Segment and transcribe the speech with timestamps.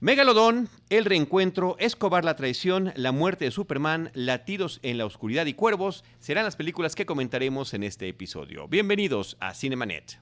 [0.00, 5.54] Megalodón, El Reencuentro, Escobar la Traición, La Muerte de Superman, Latidos en la Oscuridad y
[5.54, 8.68] Cuervos serán las películas que comentaremos en este episodio.
[8.68, 10.20] Bienvenidos a Cinemanet.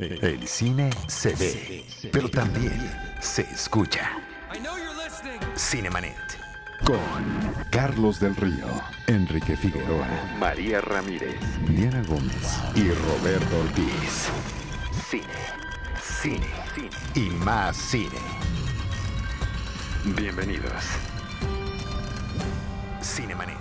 [0.00, 2.90] El cine se ve, pero también
[3.20, 4.10] se escucha.
[5.56, 6.16] Cinemanet.
[6.84, 6.98] Con
[7.70, 8.66] Carlos del Río,
[9.06, 10.08] Enrique Figueroa,
[10.40, 11.36] María Ramírez,
[11.68, 14.28] Diana Gómez y Roberto Ortiz.
[15.08, 15.24] Cine,
[16.22, 16.40] cine,
[16.74, 18.18] cine y más cine.
[20.16, 20.82] Bienvenidos.
[23.00, 23.56] Cinemanet.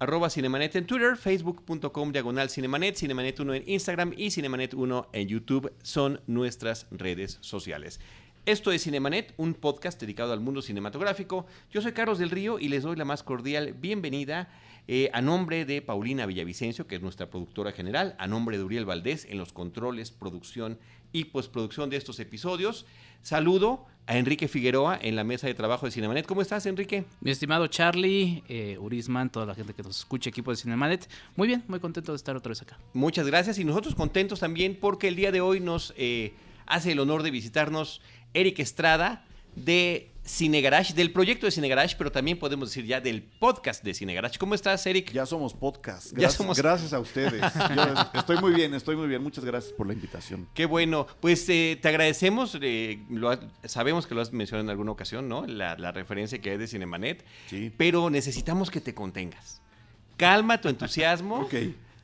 [0.00, 5.28] Arroba Cinemanet en Twitter, facebook.com diagonal Cinemanet, Cinemanet 1 en Instagram y Cinemanet 1 en
[5.28, 8.00] YouTube son nuestras redes sociales.
[8.44, 11.46] Esto es Cinemanet, un podcast dedicado al mundo cinematográfico.
[11.70, 14.48] Yo soy Carlos del Río y les doy la más cordial bienvenida
[14.88, 18.84] eh, a nombre de Paulina Villavicencio, que es nuestra productora general, a nombre de Uriel
[18.84, 20.78] Valdés en los controles, producción
[21.12, 22.86] y postproducción de estos episodios.
[23.22, 26.26] Saludo a Enrique Figueroa en la mesa de trabajo de Cinemanet.
[26.26, 27.04] ¿Cómo estás, Enrique?
[27.20, 31.08] Mi estimado Charlie, eh, Urisman, toda la gente que nos escucha, equipo de Cinemanet.
[31.36, 32.78] Muy bien, muy contento de estar otra vez acá.
[32.94, 36.34] Muchas gracias y nosotros contentos también porque el día de hoy nos eh,
[36.66, 38.00] hace el honor de visitarnos
[38.34, 43.00] Eric Estrada de Cine Garage, del proyecto de Cine Garage, pero también podemos decir ya
[43.00, 44.38] del podcast de Cine Garage.
[44.38, 45.10] ¿Cómo estás, Eric?
[45.12, 46.12] Ya somos podcast.
[46.12, 47.42] Ya Gracias, somos- gracias a ustedes.
[48.14, 49.20] Yo estoy muy bien, estoy muy bien.
[49.20, 50.46] Muchas gracias por la invitación.
[50.54, 51.08] Qué bueno.
[51.20, 52.56] Pues eh, te agradecemos.
[52.62, 55.44] eh, lo ha- sabemos que lo has mencionado en alguna ocasión, ¿no?
[55.44, 57.24] La, la referencia que hay de Cinemanet.
[57.48, 57.72] Sí.
[57.76, 59.60] Pero necesitamos que te contengas.
[60.16, 61.38] Calma tu entusiasmo.
[61.52, 61.54] Ok.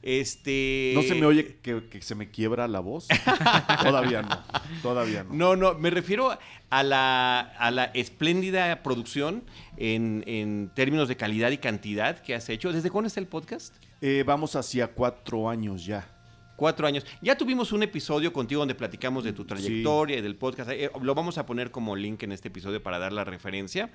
[0.03, 0.93] Este.
[0.95, 3.09] ¿No se me oye que, que se me quiebra la voz?
[3.83, 4.43] todavía no.
[4.83, 5.35] Todavía no.
[5.35, 6.39] No, no, me refiero
[6.71, 9.45] a la, a la espléndida producción
[9.77, 12.73] en, en términos de calidad y cantidad que has hecho.
[12.73, 13.75] ¿Desde cuándo está el podcast?
[14.01, 16.15] Eh, vamos hacia cuatro años ya.
[16.57, 17.07] Cuatro años.
[17.23, 20.71] Ya tuvimos un episodio contigo donde platicamos de tu trayectoria y del podcast.
[20.73, 23.91] Eh, lo vamos a poner como link en este episodio para dar la referencia.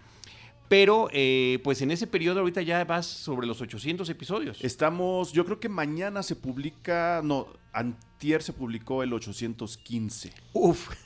[0.73, 4.57] Pero, eh, pues en ese periodo ahorita ya vas sobre los 800 episodios.
[4.63, 10.33] Estamos, yo creo que mañana se publica, no, antier se publicó el 815.
[10.53, 10.89] Uf,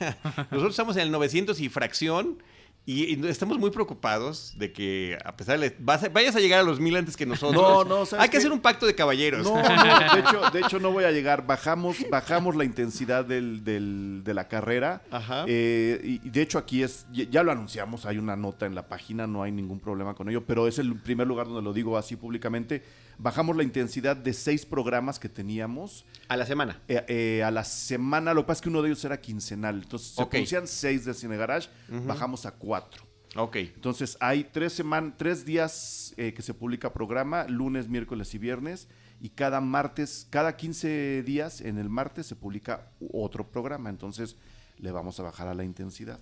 [0.50, 2.42] nosotros estamos en el 900 y fracción
[2.90, 5.76] y, y estamos muy preocupados de que a pesar de...
[5.78, 7.52] vas a- vayas a llegar a los mil antes que nosotros.
[7.62, 9.44] No, no, ¿sabes Hay que hacer un pacto de caballeros.
[9.44, 11.46] No, no, de hecho, de hecho no voy a llegar.
[11.46, 15.02] Bajamos, bajamos la intensidad del, del- de la carrera.
[15.10, 15.44] Ajá.
[15.46, 19.26] Eh, y, de hecho aquí es, ya lo anunciamos, hay una nota en la página,
[19.26, 22.16] no hay ningún problema con ello, pero es el primer lugar donde lo digo así
[22.16, 22.82] públicamente.
[23.18, 26.80] Bajamos la intensidad de seis programas que teníamos A la semana.
[26.86, 28.32] eh, eh, a la semana.
[28.32, 29.82] Lo que pasa es que uno de ellos era quincenal.
[29.82, 30.30] Entonces se Ok.
[30.30, 31.68] producían seis de Cine Garage,
[32.06, 33.02] bajamos a cuatro.
[33.36, 33.56] Ok.
[33.56, 38.86] Entonces hay tres, seman- tres días eh, que se publica programa, lunes, miércoles y viernes,
[39.20, 44.36] y cada martes, cada 15 días en el martes se publica otro programa, entonces
[44.78, 46.20] le vamos a bajar a la intensidad.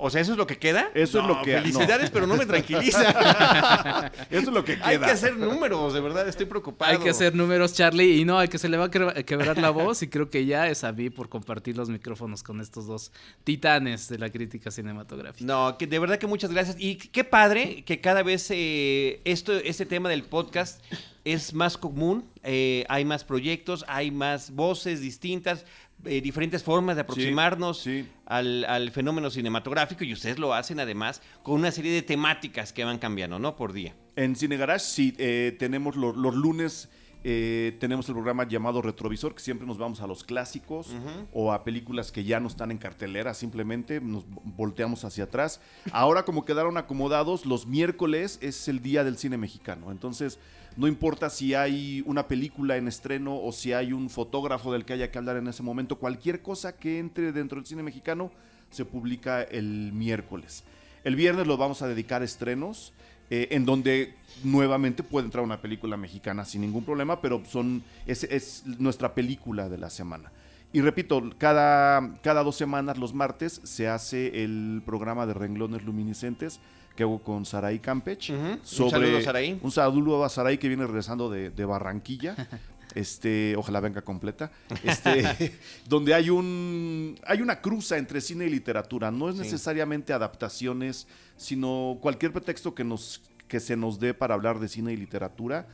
[0.00, 0.90] O sea, ¿eso es lo que queda?
[0.94, 3.02] Eso es lo que- Felicidades, pero no me tranquiliza.
[4.30, 4.86] Eso es lo que queda.
[4.88, 6.90] Hay que hacer números, de verdad, estoy preocupado.
[6.92, 9.58] Hay que hacer números, Charlie, y no, hay que se le va a quebra- quebrar
[9.58, 12.86] la voz y creo que ya es a mí por compartir los micrófonos con estos
[12.86, 13.12] dos
[13.44, 15.44] titanes de la crítica cinematográfica.
[15.44, 16.76] No, que de verdad que muchas gracias.
[16.78, 20.82] Y qué padre que cada vez eh, esto, este tema del podcast
[21.24, 22.24] es más común.
[22.42, 25.64] eh, hay más proyectos, hay más voces distintas,
[26.04, 28.06] eh, diferentes formas de aproximarnos sí.
[28.26, 32.84] Al, al fenómeno cinematográfico y ustedes lo hacen además con una serie de temáticas que
[32.84, 33.56] van cambiando, ¿no?
[33.56, 33.94] Por día.
[34.16, 36.88] En Cine Garage sí, eh, tenemos lo- los lunes,
[37.22, 40.94] eh, tenemos el programa llamado Retrovisor, que siempre nos vamos a los clásicos
[41.32, 45.60] o a películas que ya no están en cartelera, simplemente nos volteamos hacia atrás.
[45.92, 50.38] Ahora como quedaron acomodados, los miércoles es el día del cine mexicano, entonces
[50.76, 54.94] no importa si hay una película en estreno o si hay un fotógrafo del que
[54.94, 58.30] haya que hablar en ese momento, cualquier cosa que entre dentro del cine mexicano
[58.70, 60.64] se publica el miércoles.
[61.02, 62.92] El viernes lo vamos a dedicar a estrenos,
[63.30, 64.14] eh, en donde
[64.44, 69.68] nuevamente puede entrar una película mexicana sin ningún problema, pero son, es, es nuestra película
[69.68, 70.30] de la semana.
[70.72, 76.60] Y repito, cada, cada dos semanas, los martes, se hace el programa de renglones luminiscentes
[76.96, 78.30] que hago con Saraí Campech.
[78.30, 78.38] Ujú.
[78.40, 79.58] Un sobre- saludo, Saraí.
[79.62, 82.36] Un saludo a Saraí que viene regresando de, de Barranquilla.
[82.96, 84.50] Este, ojalá venga completa.
[84.82, 85.52] Este,
[85.88, 89.12] donde hay un hay una cruza entre cine y literatura.
[89.12, 89.42] No es Sí.
[89.42, 91.06] necesariamente adaptaciones,
[91.40, 95.66] sino cualquier pretexto que nos que se nos dé para hablar de cine y literatura.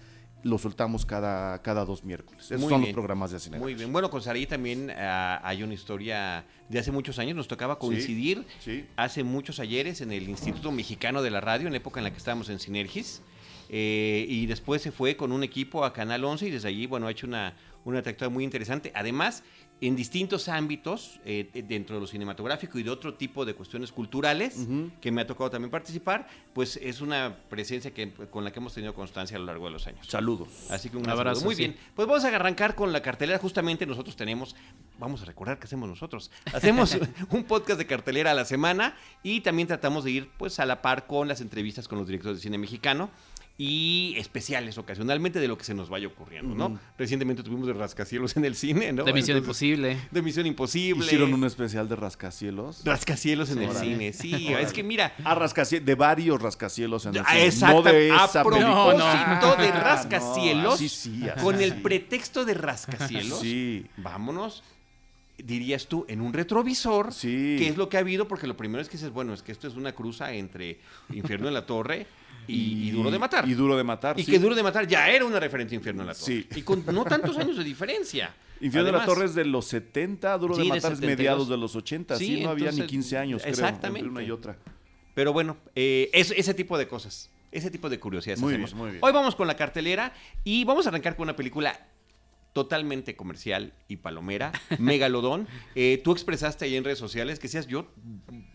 [0.43, 2.45] Lo soltamos cada, cada dos miércoles.
[2.47, 2.91] Esos Muy son bien.
[2.93, 3.59] los programas de cine.
[3.59, 3.93] Muy bien.
[3.93, 7.37] Bueno, con Saraí también ah, hay una historia de hace muchos años.
[7.37, 8.87] Nos tocaba coincidir Sí.
[8.97, 12.11] hace muchos ayeres en el Instituto Mexicano de la Radio, en la época en la
[12.13, 13.23] que estábamos en Sinergis.
[13.69, 17.09] Eh, y después se fue con un equipo a Canal 11 y desde allí, bueno,
[17.09, 18.93] ha hecho una, una trayectoria muy interesante.
[18.95, 19.43] Además,
[19.81, 24.67] en distintos ámbitos, eh, dentro de lo cinematográfico y de otro tipo de cuestiones culturales,
[25.01, 28.73] que me ha tocado también participar, pues es una presencia que, con la que hemos
[28.73, 30.07] tenido constancia a lo largo de los años.
[30.07, 30.49] Saludos.
[30.71, 31.45] Así que un abrazo.
[31.45, 31.77] Muy bien.
[31.95, 33.39] Pues vamos a arrancar con la cartelera.
[33.39, 34.57] Justamente nosotros tenemos,
[34.99, 36.31] vamos a recordar qué hacemos nosotros.
[36.55, 36.97] Hacemos
[37.31, 40.81] un podcast de cartelera a la semana y también tratamos de ir pues a la
[40.81, 43.11] par con las entrevistas con los directores de cine mexicano
[43.59, 46.79] y especiales ocasionalmente de lo que se nos vaya ocurriendo, ¿no?
[46.99, 49.05] Recientemente tuvimos de rascacielos en el cine, ¿no?
[49.05, 49.97] De Misión Imposible.
[50.11, 51.07] De Misión Imposible.
[51.07, 52.83] Hicieron un especial de rascacielos.
[52.85, 54.49] Rascacielos en el cine, sí.
[54.53, 55.15] es que mira.
[55.25, 57.45] Ah, rascacielos, de varios rascacielos en el cine.
[57.47, 57.77] Exacto.
[57.77, 62.45] No de esa a propósito de Ah, rascacielos, no, sí, sí, así con el pretexto
[62.45, 63.87] de rascacielos, Sí.
[63.97, 64.63] vámonos,
[65.39, 67.57] dirías tú, en un retrovisor, Sí.
[67.59, 69.53] que es lo que ha habido, porque lo primero es que dices, bueno, es que
[69.53, 70.79] esto es una cruza entre
[71.13, 72.07] Infierno en la Torre
[72.49, 73.49] y, y Duro de Matar.
[73.49, 74.19] Y duro de matar.
[74.19, 74.31] Y sí.
[74.33, 76.25] que Duro de Matar ya era una referencia a Infierno en la Torre.
[76.25, 76.47] Sí.
[76.57, 78.35] Y con no tantos años de diferencia.
[78.61, 81.17] Infierno de la Además, Torre es de los 70, Duro de Matar es 72.
[81.19, 82.17] mediados de los 80.
[82.17, 84.01] Sí, no había ni entonces, 15 años, creo, exactamente.
[84.01, 84.57] entre una y otra.
[85.15, 87.29] Pero bueno, eh, es- ese tipo de cosas.
[87.53, 88.41] Ese tipo de curiosidades.
[88.41, 88.71] Muy hacemos.
[88.73, 89.01] bien, muy bien.
[89.05, 90.13] Hoy vamos con la cartelera
[90.45, 91.79] y vamos a arrancar con una película
[92.57, 95.47] totalmente comercial y palomera, Megalodón.
[95.75, 97.87] Eh, tú expresaste ahí en redes sociales que decías, yo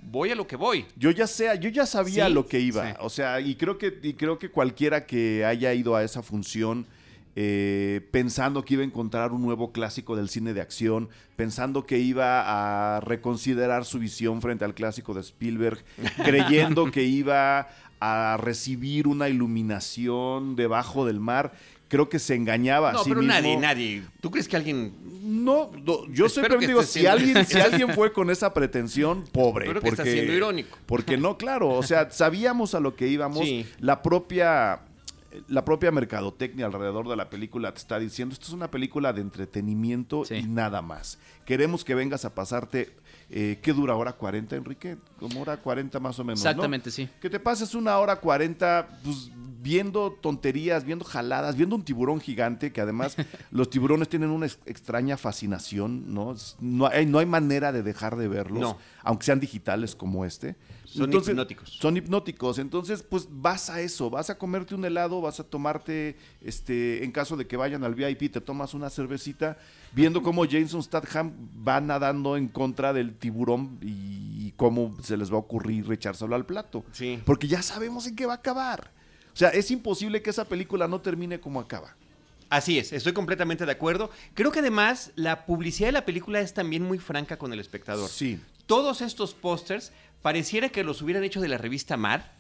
[0.02, 0.88] voy a lo que voy.
[0.96, 2.84] Yo ya sé, yo ya sabía Sí, lo que iba.
[2.90, 2.94] sí.
[3.00, 6.88] O sea, y creo que, y creo que cualquiera que haya ido a esa función
[7.36, 12.00] eh, pensando que iba a encontrar un nuevo clásico del cine de acción, pensando que
[12.00, 15.78] iba a reconsiderar su visión frente al clásico de Spielberg,
[16.26, 17.70] creyendo que iba
[18.00, 21.54] a recibir una iluminación debajo del mar,
[21.92, 23.34] creo que se engañaba a No, sí pero mismo.
[23.34, 24.04] nadie, nadie.
[24.22, 24.94] ¿Tú crees que alguien...
[25.24, 26.28] No, no, yo
[26.58, 29.66] que digo, si siendo- alguien, si alguien fue con esa pretensión, pobre.
[29.66, 30.78] Espero que porque, estés siendo irónico.
[30.86, 33.44] Porque no, claro, o sea, sabíamos a lo que íbamos.
[33.46, 33.68] Sí.
[33.82, 34.80] La propia
[35.48, 39.22] la propia mercadotecnia alrededor de la película te está diciendo, esto es una película de
[39.22, 40.36] entretenimiento Sí.
[40.36, 41.18] y nada más.
[41.46, 42.94] Queremos que vengas a pasarte,
[43.30, 43.96] eh, ¿qué dura?
[43.96, 44.98] ¿Hora 40, Enrique?
[45.20, 46.50] Como hora 40 más o menos, ¿no?
[46.50, 47.08] Exactamente, sí.
[47.22, 52.72] Que te pases una hora 40 pues, viendo tonterías, viendo jaladas, viendo un tiburón gigante,
[52.72, 53.16] que además
[53.52, 56.36] los tiburones tienen una ex- extraña fascinación, ¿no?
[56.60, 58.78] No hay, no hay manera de dejar de verlos, No.
[59.04, 60.56] aunque sean digitales como este.
[60.86, 61.70] Son hipnóticos.
[61.70, 62.60] Son hipnóticos.
[62.60, 67.14] Entonces, pues vas a eso, vas a comerte un helado, vas a tomarte, este, en
[67.14, 69.58] caso de que vayan al VIP, te tomas una cervecita,
[69.94, 71.32] viendo cómo Jason Statham
[71.66, 76.46] va nadando en contra del tiburón y cómo se les va a ocurrir echárselo al
[76.46, 76.84] plato.
[76.92, 77.22] Sí.
[77.26, 78.92] Porque ya sabemos en qué va a acabar.
[79.34, 81.96] O sea, es imposible que esa película no termine como acaba.
[82.50, 84.12] Así es, estoy completamente de acuerdo.
[84.34, 88.10] Creo que además la publicidad de la película es también muy franca con el espectador.
[88.10, 88.40] Sí.
[88.66, 92.34] Todos estos pósters pareciera que los hubieran hecho de la revista Mar,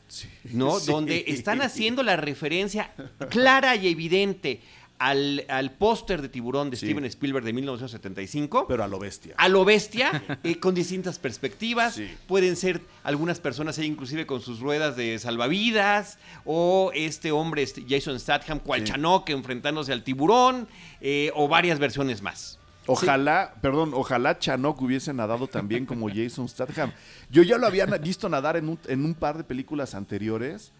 [0.51, 0.79] ¿no?
[0.79, 0.91] Sí.
[0.91, 2.91] Donde están haciendo la referencia
[3.29, 4.59] clara y evidente
[5.01, 6.85] al, al póster de tiburón de Sí.
[6.85, 8.65] Steven Spielberg de 1975.
[8.67, 9.33] Pero a lo bestia.
[9.37, 11.95] a lo bestia, eh, con distintas perspectivas.
[11.95, 12.07] Sí.
[12.27, 17.83] Pueden ser algunas personas ahí inclusive con sus ruedas de salvavidas, o este hombre, este
[17.89, 18.87] Jason Statham, cual Sí.
[18.93, 20.67] Chanok enfrentándose al tiburón,
[21.01, 22.59] eh, o varias versiones más.
[22.87, 26.91] Ojalá, perdón, ojalá Chanok hubiese nadado también como Jason Statham.
[27.29, 30.71] Yo ya lo había visto nadar en un, en un par de películas anteriores,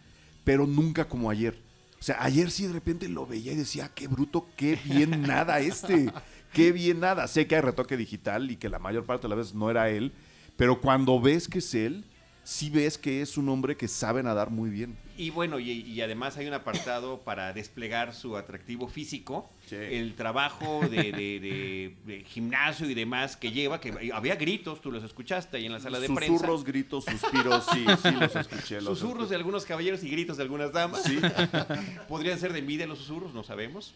[0.44, 1.58] pero nunca como ayer.
[2.02, 5.60] O sea, ayer sí de repente lo veía y decía, qué bruto, qué bien nada
[5.60, 6.12] este,
[6.52, 7.28] qué bien nada.
[7.28, 9.88] Sé que hay retoque digital y que la mayor parte de las veces no era
[9.92, 10.12] él,
[10.58, 12.04] pero cuando ves que es él,
[12.44, 14.98] sí ves que es un hombre que sabe nadar muy bien.
[15.22, 19.76] Y bueno, y, y además hay un apartado para desplegar su atractivo físico, Sí.
[19.76, 24.92] el trabajo de, de- de- de gimnasio y demás que lleva, que había gritos, tú
[24.92, 26.26] los escuchaste ahí en la sala de prensa.
[26.28, 28.82] Susurros, gritos, suspiros, sí, sí los escuché.
[28.82, 31.04] los Susurros de algunos caballeros y gritos de algunas damas.
[31.04, 31.20] Sí.
[32.10, 33.94] Podrían ser de envidia los susurros, no sabemos.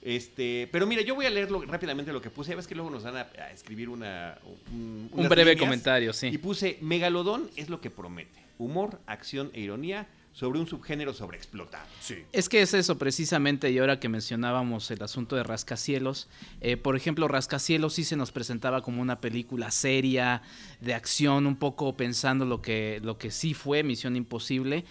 [0.00, 2.50] Este, pero mira, yo voy a leer lo- rápidamente lo que puse.
[2.50, 4.36] Ya ves que luego nos van a, a escribir una,
[4.72, 6.28] un, Un breve comentario, sí.
[6.28, 8.40] Y puse, Megalodón es lo que promete.
[8.58, 11.84] Humor, acción e ironía sobre un subgénero sobreexplotado.
[12.00, 12.16] Sí.
[12.32, 16.28] Es que es eso precisamente, y ahora que mencionábamos el asunto de Rascacielos,
[16.60, 20.42] eh, por ejemplo, Rascacielos sí se nos presentaba como una película seria,
[20.80, 24.84] de acción, un poco pensando lo que, lo que sí fue Misión Imposible.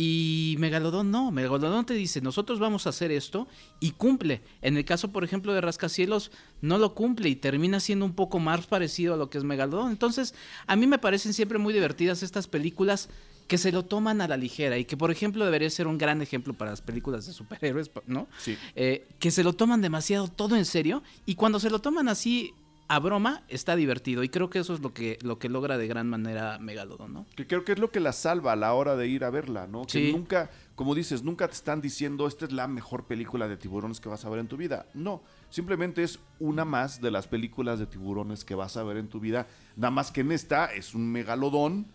[0.00, 3.48] Y Megalodón no, Megalodón te dice, nosotros vamos a hacer esto
[3.80, 4.42] y cumple.
[4.62, 8.38] En el caso, por ejemplo, de Rascacielos, no lo cumple y termina siendo un poco
[8.38, 9.90] más parecido a lo que es Megalodón.
[9.90, 10.36] Entonces,
[10.68, 13.08] a mí me parecen siempre muy divertidas estas películas
[13.48, 16.22] que se lo toman a la ligera y que, por ejemplo, debería ser un gran
[16.22, 18.28] ejemplo para las películas de superhéroes, ¿no?
[18.38, 18.56] Sí.
[18.76, 22.52] Eh, que se lo toman demasiado todo en serio y cuando se lo toman así
[22.90, 25.86] a broma está divertido y creo que eso es lo que, lo que logra de
[25.86, 27.26] gran manera Megalodon, ¿no?
[27.36, 29.66] Que creo que es lo que la salva a la hora de ir a verla,
[29.66, 29.82] ¿no?
[29.84, 30.12] Que Sí.
[30.12, 34.08] nunca, como dices, nunca te están diciendo esta es la mejor película de tiburones que
[34.08, 34.86] vas a ver en tu vida.
[34.94, 39.08] No, Simplemente es una más de las películas de tiburones que vas a ver en
[39.08, 39.46] tu vida.
[39.76, 41.86] Nada más que en esta es un megalodón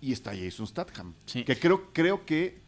[0.00, 1.14] y está Jason Statham.
[1.26, 1.44] Sí.
[1.44, 2.58] Que creo, creo que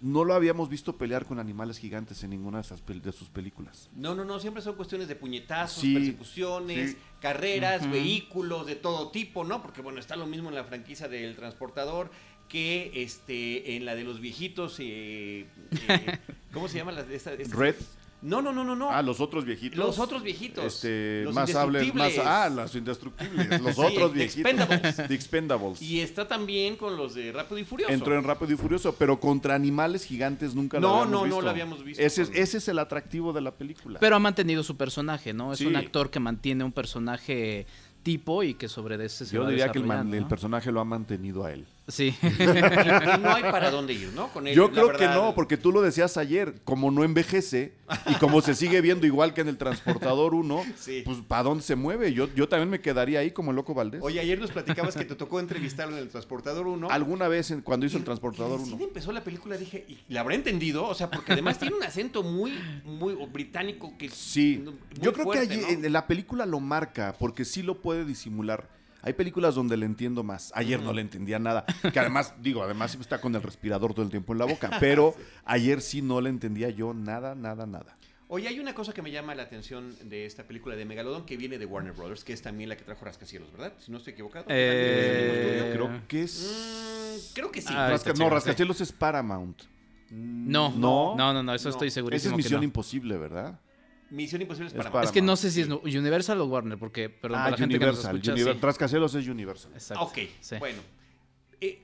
[0.00, 3.30] no lo habíamos visto pelear con animales gigantes en ninguna de, esas pel- de sus
[3.30, 3.88] películas.
[3.96, 6.96] No, no, no, siempre son cuestiones de puñetazos, Sí, persecuciones, sí.
[7.20, 9.62] carreras, vehículos de todo tipo, ¿no?
[9.62, 12.10] Porque bueno, está lo mismo en la franquicia del transportador
[12.48, 15.46] que este en la de los viejitos, eh,
[15.88, 16.18] eh,
[16.52, 16.92] ¿cómo se llama?
[16.92, 17.76] la- esta- esta- Red.
[18.24, 18.90] No, no, no, no, no.
[18.90, 19.78] Ah, los otros viejitos.
[19.78, 20.64] Los otros viejitos.
[20.64, 22.10] Este, Los más hables, más.
[22.12, 22.26] indestructibles.
[22.26, 23.60] Ah, los indestructibles.
[23.62, 24.50] Los Sí, otros The viejitos.
[24.52, 24.96] Expendables.
[25.08, 25.82] The Expendables.
[25.82, 27.92] Y está también con los de Rápido y Furioso.
[27.92, 31.24] Entró en Rápido y Furioso, pero contra animales gigantes nunca lo No, habíamos no, no
[31.26, 31.40] visto.
[31.42, 32.02] lo habíamos visto.
[32.02, 34.00] Ese es, ese es el atractivo de la película.
[34.00, 35.52] Pero ha mantenido su personaje, ¿no?
[35.52, 35.66] Es Sí.
[35.66, 37.66] un actor que mantiene un personaje
[38.02, 40.28] tipo y que sobre ese se Yo va diría que el, man- desarrollando, el ¿no?
[40.28, 41.66] personaje lo ha mantenido a él.
[41.86, 42.14] Sí.
[42.22, 44.28] Y no hay para dónde ir, ¿no?
[44.28, 47.72] Con él, Yo creo que no, porque tú lo decías ayer, como no envejece
[48.06, 51.02] y como se sigue viendo igual que en el Transportador 1, Sí.
[51.04, 52.12] pues ¿para dónde se mueve?
[52.14, 54.00] Yo, yo también me quedaría ahí como el Loco Valdés.
[54.02, 56.88] Oye, ayer nos platicabas que te tocó entrevistarlo en el Transportador 1.
[56.90, 58.70] Alguna vez en- cuando hizo Y- el Transportador y 1.
[58.72, 61.82] recién empezó la película dije, y la habrá entendido, o sea, porque además tiene un
[61.82, 62.52] acento muy,
[62.84, 65.66] muy británico que Sí, muy yo creo fuerte, que ¿no?
[65.66, 68.68] allí- en la película lo marca, porque sí lo puede disimular.
[69.04, 70.50] Hay películas donde le entiendo más.
[70.54, 71.64] Ayer no le entendía nada.
[71.92, 74.70] Que además, digo, además siempre está con el respirador todo el tiempo en la boca.
[74.80, 77.96] Pero ayer sí no le entendía yo nada, nada, nada.
[78.28, 81.36] Oye, hay una cosa que me llama la atención de esta película de Megalodon que
[81.36, 83.74] viene de Warner Brothers, que es también la que trajo Rascacielos, ¿verdad?
[83.78, 84.46] Si no estoy equivocado.
[84.48, 86.50] Eh, Creo que es.
[87.30, 87.68] Mm, creo que sí.
[87.70, 89.62] Ah, Rasca- no, Rascacielos es Paramount.
[90.10, 91.14] No, No.
[91.16, 91.74] no, no, no, eso No.
[91.74, 92.64] estoy Esa segurísimo es que Misión no.
[92.64, 93.58] Imposible, ¿verdad?
[94.10, 97.08] Misión Imposible es Es para Es que no sé si es Universal o Warner, porque,
[97.08, 98.40] perdón, ah, para la gente que nos escucha, sí.
[98.40, 99.72] Es Universal.
[99.74, 100.56] Exacto, Ok, sí.
[100.58, 100.80] bueno.
[101.60, 101.82] Eh,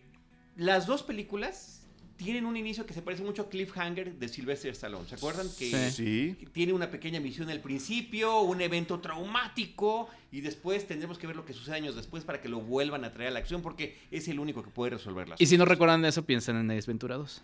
[0.56, 1.80] las dos películas
[2.16, 5.08] tienen un inicio que se parece mucho a Cliffhanger de Sylvester Stallone.
[5.08, 5.46] ¿Se acuerdan?
[5.58, 6.36] Que Sí.
[6.38, 6.46] Sí.
[6.52, 11.46] tiene una pequeña misión al principio, un evento traumático y después tendremos que ver lo
[11.46, 14.28] que sucede años después para que lo vuelvan a traer a la acción porque es
[14.28, 15.40] el único que puede resolverlas.
[15.40, 17.42] Y si no recuerdan eso, piensen en Desventurados.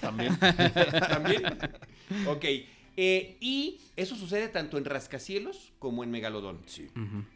[0.00, 0.38] También.
[1.08, 1.42] También.
[2.28, 2.44] ok.
[2.96, 6.62] Eh, y eso sucede tanto en Rascacielos como en Megalodón.
[6.66, 6.88] Sí.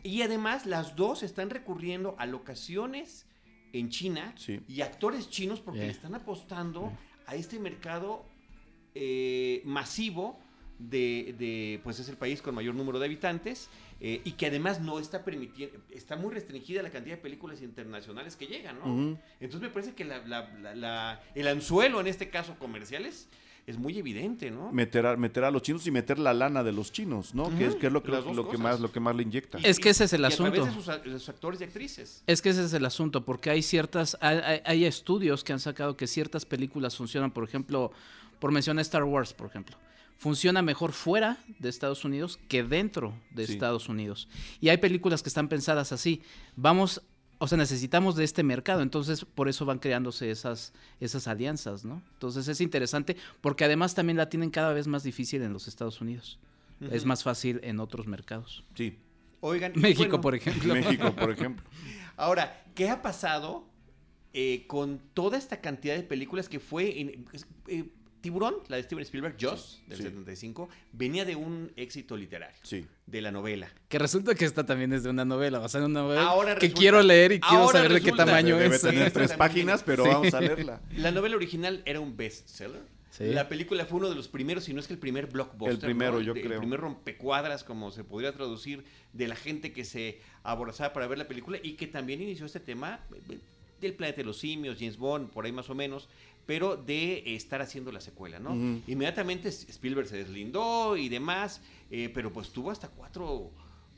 [0.02, 3.26] Y además las dos están recurriendo a locaciones
[3.72, 4.60] en China Sí.
[4.68, 5.86] y actores chinos porque Yeah.
[5.88, 6.92] le están apostando
[7.26, 8.24] a este mercado
[8.94, 10.38] eh, masivo
[10.78, 13.68] de, de, pues es el país con mayor número de habitantes
[14.00, 18.36] eh, y que además no está permitiendo, está muy restringida la cantidad de películas internacionales
[18.36, 19.18] que llegan, ¿no?
[19.40, 23.28] Entonces me parece que la- la- la- la- el anzuelo en este caso comerciales
[23.68, 24.72] es muy evidente, ¿no?
[24.72, 27.50] Meter a, meter a los chinos y meter la lana de los chinos, ¿no?
[27.56, 28.22] que, es, que es lo, que, lo,
[28.58, 29.58] más, lo que más le inyecta.
[29.62, 30.66] Es que ese es el y a través asunto.
[30.66, 32.22] de sus, a- de sus actores y actrices.
[32.26, 35.60] Es que ese es el asunto, porque hay ciertas, hay, hay- hay estudios que han
[35.60, 37.92] sacado que ciertas películas funcionan, por ejemplo,
[38.38, 39.76] por mencionar Star Wars, por ejemplo,
[40.16, 43.52] funciona mejor fuera de Estados Unidos que dentro de Sí.
[43.52, 44.28] Estados Unidos.
[44.60, 46.22] Y hay películas que están pensadas así,
[46.56, 47.02] vamos,
[47.38, 52.02] o sea, necesitamos de este mercado, entonces por eso van creándose esas, esas alianzas, ¿no?
[52.14, 56.00] Entonces es interesante, porque además también la tienen cada vez más difícil en los Estados
[56.00, 56.38] Unidos.
[56.92, 58.64] Es más fácil en otros mercados.
[58.74, 58.98] Sí.
[59.40, 60.74] Oigan, México, bueno, por ejemplo.
[60.74, 61.64] México, por ejemplo.
[62.16, 63.66] Ahora, ¿qué ha pasado
[64.32, 67.26] eh, con toda esta cantidad de películas que fue en,
[67.66, 67.88] eh,
[68.28, 70.04] Tiburón, la de Steven Spielberg, Joss, del sí.
[70.04, 72.84] 75, venía de un éxito literario, Sí.
[73.06, 73.72] de la novela.
[73.88, 76.60] Que resulta que esta también es de una novela, basada en una novela Ahora que
[76.66, 78.82] resulta- quiero leer y quiero saber de qué tamaño Debe es.
[78.82, 80.10] tener Sí, tres páginas, pero Sí.
[80.10, 80.82] vamos a leerla.
[80.98, 82.82] La novela original era un bestseller.
[83.10, 83.24] Sí.
[83.32, 85.72] La película fue uno de los primeros, si no es que el primer blockbuster.
[85.72, 86.20] El primero, ¿no?
[86.20, 86.52] yo De- creo.
[86.52, 91.16] El primer rompecuadras, como se podría traducir, de la gente que se aborazaba para ver
[91.16, 93.38] la película y que también inició este tema eh,
[93.80, 96.08] del planeta de los simios, James Bond, por ahí más o menos,
[96.48, 98.54] pero de estar haciendo la secuela, ¿no?
[98.86, 103.50] Inmediatamente Spielberg se deslindó y demás, eh, pero pues tuvo hasta cuatro,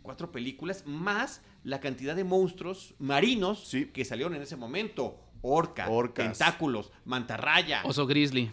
[0.02, 3.84] cuatro películas, más la cantidad de monstruos marinos Sí.
[3.92, 5.20] que salieron en ese momento.
[5.42, 6.36] Orca, Orcas.
[6.36, 7.82] tentáculos, mantarraya.
[7.84, 8.50] Oso Grizzly.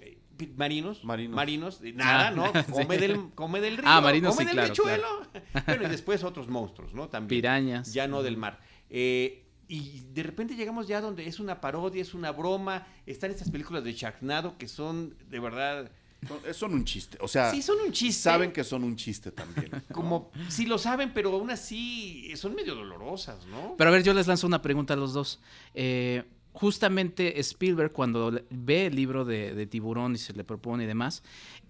[0.00, 0.16] Eh,
[0.56, 1.36] Marinos, Marinos.
[1.36, 2.46] marinos, nada, Ah, ¿no?
[2.66, 2.72] sí.
[2.72, 5.30] Come, del, come del río, Ah, marinos, come sí, del claro, riachuelo.
[5.66, 7.08] bueno, y después otros monstruos, ¿no?
[7.10, 7.42] También.
[7.42, 7.92] Pirañas.
[7.92, 8.58] Ya no del mar.
[8.88, 9.43] Eh,
[9.74, 12.86] y de repente llegamos ya donde es una parodia, es una broma.
[13.06, 15.90] Están estas películas de Sharknado que son de verdad.
[16.28, 17.18] Son, son un chiste.
[17.20, 18.22] O sea, sí, son un chiste.
[18.22, 19.70] saben que son un chiste también.
[19.92, 23.74] Como, sí lo saben, pero aún así son medio dolorosas, ¿no?
[23.76, 25.40] Pero a ver, yo les lanzo una pregunta a los dos.
[25.74, 30.86] Eh, justamente Spielberg, cuando ve el libro de, de Tiburón y se le propone y
[30.86, 31.24] demás,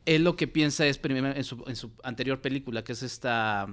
[0.06, 3.66] él lo que piensa es primero en su, en su anterior película, que es esta,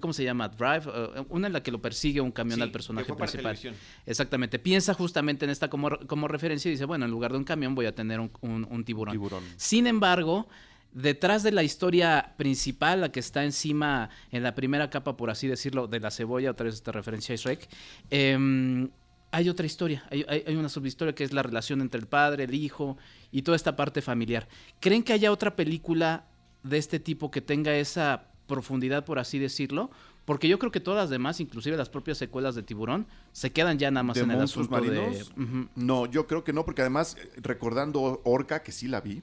[0.00, 0.48] ¿cómo se llama?
[0.48, 3.58] Drive, eh, una en la que lo persigue un camión Sí, al personaje principal.
[4.06, 4.58] Exactamente.
[4.58, 7.74] Piensa justamente en esta como, como referencia y dice, bueno, en lugar de un camión
[7.74, 9.12] voy a tener un, un- un tiburón.
[9.12, 9.44] Tiburón.
[9.56, 10.48] Sin embargo,
[10.92, 15.48] detrás de la historia principal, la que está encima, en la primera capa, por así
[15.48, 17.68] decirlo, de la cebolla, otra vez esta referencia a Shrek,
[18.10, 18.88] em,
[19.34, 22.54] hay otra historia, hay, hay, una subhistoria que es la relación entre el padre, el
[22.54, 22.96] hijo
[23.32, 24.46] y toda esta parte familiar.
[24.78, 26.26] ¿Creen que haya otra película
[26.62, 29.90] de este tipo que tenga esa profundidad, por así decirlo?
[30.24, 33.76] Porque yo creo que todas las demás, inclusive las propias secuelas de Tiburón, se quedan
[33.76, 35.32] ya nada más en el asunto marinos?
[35.34, 35.68] de...
[35.74, 39.22] No, yo creo que no, porque además, recordando Orca, que sí la vi,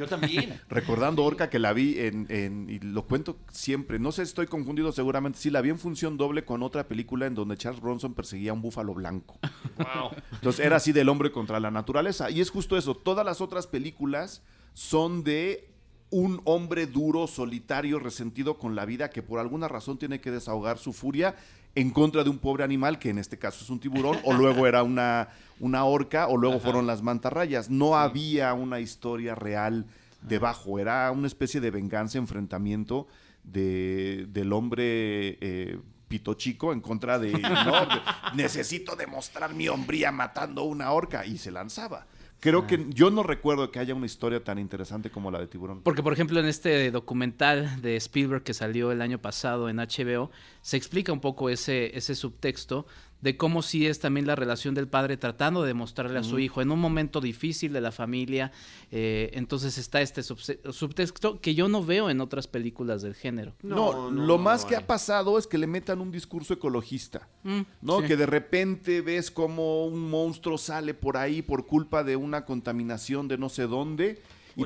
[0.00, 0.60] yo también.
[0.68, 4.92] Recordando Orca que la vi en, y lo cuento siempre, no sé si estoy confundido
[4.92, 8.50] seguramente, sí la vi en función doble con otra película en donde Charles Bronson perseguía
[8.50, 9.38] a un búfalo blanco.
[9.76, 10.10] Wow.
[10.32, 12.30] Entonces era así del hombre contra la naturaleza.
[12.30, 14.42] Y es justo eso, todas las otras películas
[14.72, 15.70] son de
[16.10, 20.78] un hombre duro, solitario, resentido con la vida que por alguna razón tiene que desahogar
[20.78, 21.36] su furia
[21.74, 24.66] en contra de un pobre animal, que en este caso es un tiburón, o luego
[24.66, 25.28] era una,
[25.60, 27.70] una orca, o luego fueron las mantarrayas.
[27.70, 29.86] No había una historia real
[30.22, 33.06] debajo, era una especie de venganza, enfrentamiento
[33.44, 40.64] de, del hombre eh, pito chico en contra de, no, necesito demostrar mi hombría matando
[40.64, 42.06] una orca, y se lanzaba.
[42.40, 45.82] Creo que yo no recuerdo que haya una historia tan interesante como la de Tiburón.
[45.82, 50.30] Porque, por ejemplo, en este documental de Spielberg que salió el año pasado en HBO,
[50.62, 52.86] se explica un poco ese, ese subtexto
[53.20, 56.62] de cómo sí es también la relación del padre tratando de demostrarle a su hijo
[56.62, 58.52] en un momento difícil de la familia.
[58.90, 63.54] Eh, entonces está este subtexto que yo no veo en otras películas del género.
[63.62, 68.02] No, lo más que ha pasado es que le metan un discurso ecologista, mm, ¿no?
[68.02, 73.28] Que de repente ves como un monstruo sale por ahí por culpa de una contaminación
[73.28, 74.20] de no sé dónde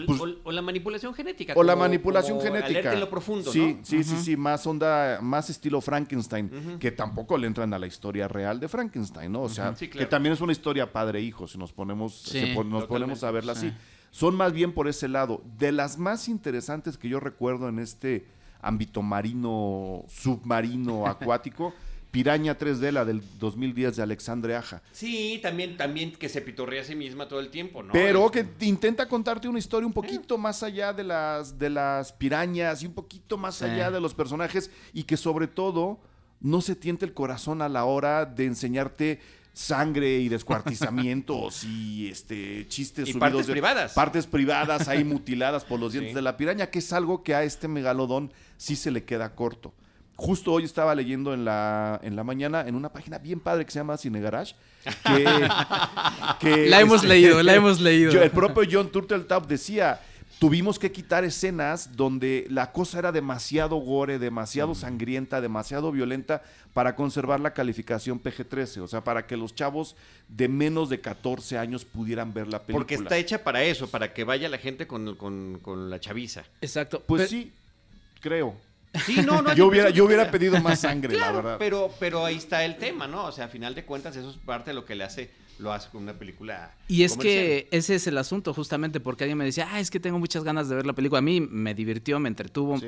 [0.06, 1.54] pues o, la manipulación genética.
[1.56, 2.92] O la manipulación genética.
[2.92, 7.46] en lo profundo, sí, Sí, sí, sí, más onda, más estilo Frankenstein, que tampoco le
[7.46, 9.42] entran a la historia real de Frankenstein, ¿no?
[9.42, 12.32] O sea, que también es una historia padre-hijo, si nos ponemos,
[12.66, 13.72] nos ponemos a verla así.
[14.10, 15.42] Son más bien por ese lado.
[15.58, 18.28] De las más interesantes que yo recuerdo en este
[18.62, 21.74] ámbito marino, submarino, acuático,
[22.14, 24.80] Piraña 3D, la del 2010 de Alexandre Aja.
[24.92, 27.92] Sí, también, también que se pitorrea a sí misma todo el tiempo, ¿no?
[27.92, 32.84] Pero que intenta contarte una historia un poquito más allá de las, de las pirañas
[32.84, 35.98] y un poquito más allá de los personajes y que sobre todo
[36.38, 39.18] no se tiente el corazón a la hora de enseñarte
[39.52, 43.92] sangre y descuartizamientos y este chistes y partes privadas.
[43.92, 47.42] partes privadas ahí mutiladas por los dientes de la piraña que es algo que a
[47.42, 49.72] este megalodón sí se le queda corto
[50.16, 53.72] Justo hoy estaba leyendo en la, en la mañana en una página bien padre que
[53.72, 54.54] se llama Cine Garage.
[56.40, 58.22] Que, la hemos este, leído, la hemos leído.
[58.22, 60.00] el propio John Turteltaub decía,
[60.38, 64.74] tuvimos que quitar escenas donde la cosa era demasiado gore, demasiado mm.
[64.74, 66.42] sangrienta, demasiado violenta
[66.74, 69.96] para conservar la calificación PG-13, o sea, para que los chavos
[70.28, 72.78] de menos de 14 años pudieran ver la película.
[72.78, 76.44] Porque está hecha para eso, para que vaya la gente con, con la chaviza.
[76.60, 77.02] Exacto.
[77.06, 77.52] Pues sí,
[78.20, 78.54] creo.
[79.06, 79.54] Sí, no, no.
[79.54, 81.56] yo hubiera, yo hubiera pedido más sangre, la verdad.
[81.58, 83.26] Pero, pero ahí está el tema, ¿no?
[83.26, 85.72] O sea, a final de cuentas, eso es parte de lo que le hace, lo
[85.72, 86.74] hace con una película.
[86.88, 90.00] Y es que ese es el asunto, justamente, porque alguien me decía, ah, es que
[90.00, 91.18] tengo muchas ganas de ver la película.
[91.18, 92.78] A mí me divirtió, me entretuvo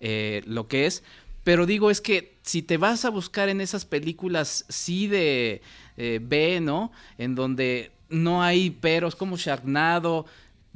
[0.00, 1.02] eh, lo que es.
[1.44, 5.60] Pero digo, es que si te vas a buscar en esas películas, sí de
[5.96, 6.92] eh, B, ¿no?
[7.18, 10.26] En donde no hay peros como Sharknado,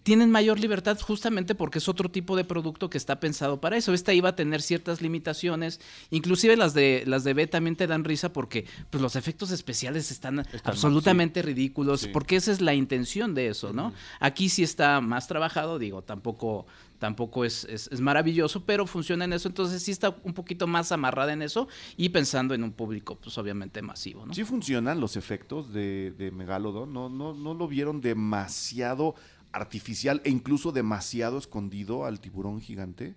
[0.06, 3.92] tienen mayor libertad justamente porque es otro tipo de producto que está pensado para eso.
[3.92, 8.04] Esta iba a tener ciertas limitaciones, inclusive las de las de B también te dan
[8.04, 13.48] risa porque pues los efectos especiales están, absolutamente ridículos, porque esa es la intención de
[13.48, 13.92] eso, ¿no?
[14.20, 16.66] Aquí sí está más trabajado, digo, tampoco
[17.00, 21.32] tampoco es, es, maravilloso, pero funciona en eso, entonces sí está un poquito más amarrada
[21.32, 24.32] en eso y pensando en un público, pues obviamente masivo, ¿no?
[24.32, 29.14] Sí funcionan los efectos de, de Megalodon, no, no, no lo vieron demasiado
[29.56, 33.14] artificial e incluso demasiado escondido al tiburón gigante?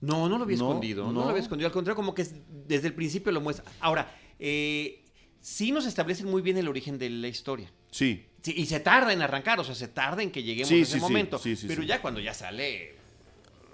[0.00, 1.10] No, no lo había escondido.
[1.12, 1.24] No.
[1.24, 1.66] lo había escondido.
[1.66, 2.26] Al contrario, como que
[2.66, 3.64] desde el principio lo muestra.
[3.80, 5.04] Ahora, eh,
[5.40, 7.72] sí nos establecen muy bien el origen de la historia.
[7.90, 8.26] Sí.
[8.44, 11.40] y se tarda en arrancar, o sea, se tarda en que lleguemos a ese momento.
[11.66, 12.96] pero ya cuando ya sale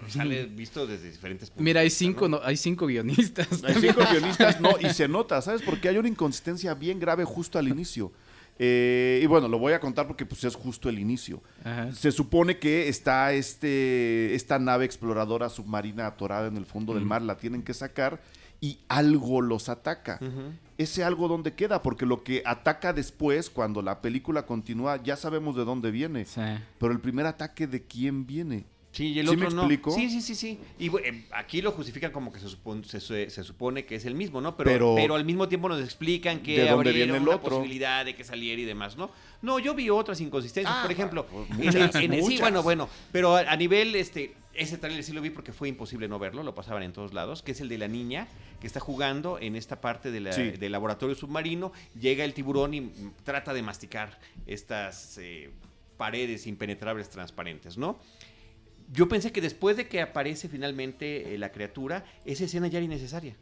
[0.07, 1.63] sale visto desde diferentes puntos.
[1.63, 2.39] Mira, hay cinco, ¿no?
[2.43, 3.63] hay cinco guionistas.
[3.63, 5.61] Hay cinco guionistas, no, y se nota, ¿sabes?
[5.61, 8.11] Porque hay una inconsistencia bien grave justo al inicio.
[8.59, 11.41] Eh, y bueno, lo voy a contar porque pues, es justo el inicio.
[11.93, 17.21] Se supone que está este, esta nave exploradora submarina atorada en el fondo del mar,
[17.21, 18.21] la tienen que sacar
[18.59, 20.19] y algo los ataca.
[20.77, 25.55] Ese algo dónde queda, porque lo que ataca después, cuando la película continúa, ya sabemos
[25.55, 26.25] de dónde viene.
[26.79, 28.65] Pero el primer ataque de quién viene.
[28.91, 29.69] Sí, y el otro no.
[29.69, 30.59] Sí, sí, sí, sí.
[30.77, 34.41] Y eh, aquí lo justifican como que se supone, se, supone que es el mismo,
[34.41, 34.57] ¿no?
[34.57, 38.65] Pero, pero, al mismo tiempo nos explican que habría una posibilidad de que saliera y
[38.65, 39.09] demás, ¿no?
[39.41, 41.25] No, yo vi otras inconsistencias, ah, por ejemplo.
[41.25, 41.73] Pues,
[42.25, 42.89] sí, bueno, bueno.
[43.13, 46.53] Pero a, nivel, este, ese trailer sí lo vi porque fue imposible no verlo, lo
[46.53, 48.27] pasaban en todos lados, que es el de la niña
[48.59, 50.51] que está jugando en esta parte de la- Sí.
[50.51, 52.91] del laboratorio submarino, llega el tiburón y
[53.23, 55.49] trata de masticar estas eh,
[55.97, 57.99] paredes impenetrables transparentes, ¿no?
[58.93, 62.85] Yo pensé que después de que aparece finalmente eh, la criatura, esa escena ya era
[62.85, 63.35] innecesaria.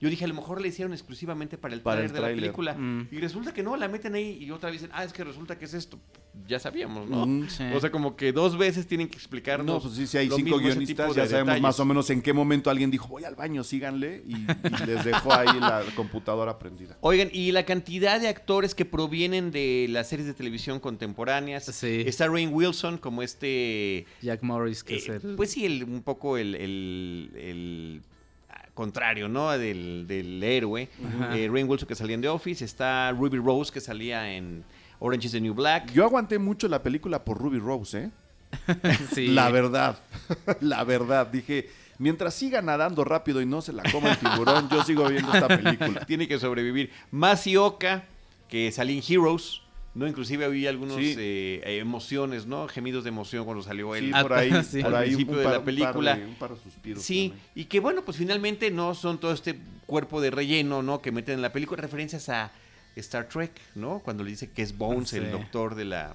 [0.00, 2.34] Yo dije, a lo mejor la hicieron exclusivamente para el Para trailer el de la
[2.42, 2.74] película.
[2.74, 3.08] Mm.
[3.10, 5.58] Y resulta que no, la meten ahí y otra vez dicen, ah, es que resulta
[5.58, 5.98] que es esto.
[6.46, 7.26] Ya sabíamos, ¿no?
[7.26, 7.48] Mm.
[7.50, 7.64] Sí.
[7.74, 9.66] O sea, como que dos veces tienen que explicarnos.
[9.66, 11.62] No, pues sí, si hay cinco guionistas, ya de sabemos detalles.
[11.62, 15.04] más o menos en qué momento alguien dijo, voy al baño, síganle, y, y les
[15.04, 16.96] dejó ahí la computadora prendida.
[17.02, 21.64] Oigan, y la cantidad de actores que provienen de las series de televisión contemporáneas.
[21.66, 22.04] Sí.
[22.06, 24.06] Está Rain Wilson como este.
[24.22, 25.34] Jack Morris, que eh, es el...
[25.36, 28.02] Pues sí, el- un poco el, el- el,
[28.80, 29.50] contrario, ¿no?
[29.50, 30.88] Del, del héroe.
[31.34, 32.64] Eh, Rain Wilson que salía en The Office.
[32.64, 34.64] Está Ruby Rose que salía en
[35.00, 35.92] Orange is the New Black.
[35.92, 38.10] Yo aguanté mucho la película por Ruby Rose, ¿eh?
[39.14, 39.26] sí.
[39.26, 39.98] La verdad,
[40.60, 41.26] la verdad.
[41.26, 45.30] Dije, mientras siga nadando rápido y no se la coma el tiburón, yo sigo viendo
[45.30, 46.00] esta película.
[46.06, 46.90] Tiene que sobrevivir.
[47.10, 48.04] Masioka,
[48.48, 49.60] que salía en Heroes.
[49.94, 50.06] ¿No?
[50.06, 51.14] Inclusive había algunas Sí.
[51.64, 52.68] emociones, ¿no?
[52.68, 54.06] Gemidos de emoción cuando salió él.
[54.14, 54.82] Sí, por ahí, sí.
[54.82, 56.16] por Al ahí principio de par- la par película.
[56.16, 57.46] de- un par de suspiros Sí, también.
[57.54, 61.00] y que bueno, pues finalmente no son todo este cuerpo de relleno, ¿no?
[61.02, 62.52] Que meten en la película, referencias a
[62.96, 64.00] Star Trek, ¿no?
[64.04, 66.14] Cuando le dice que es Bones, el doctor de la,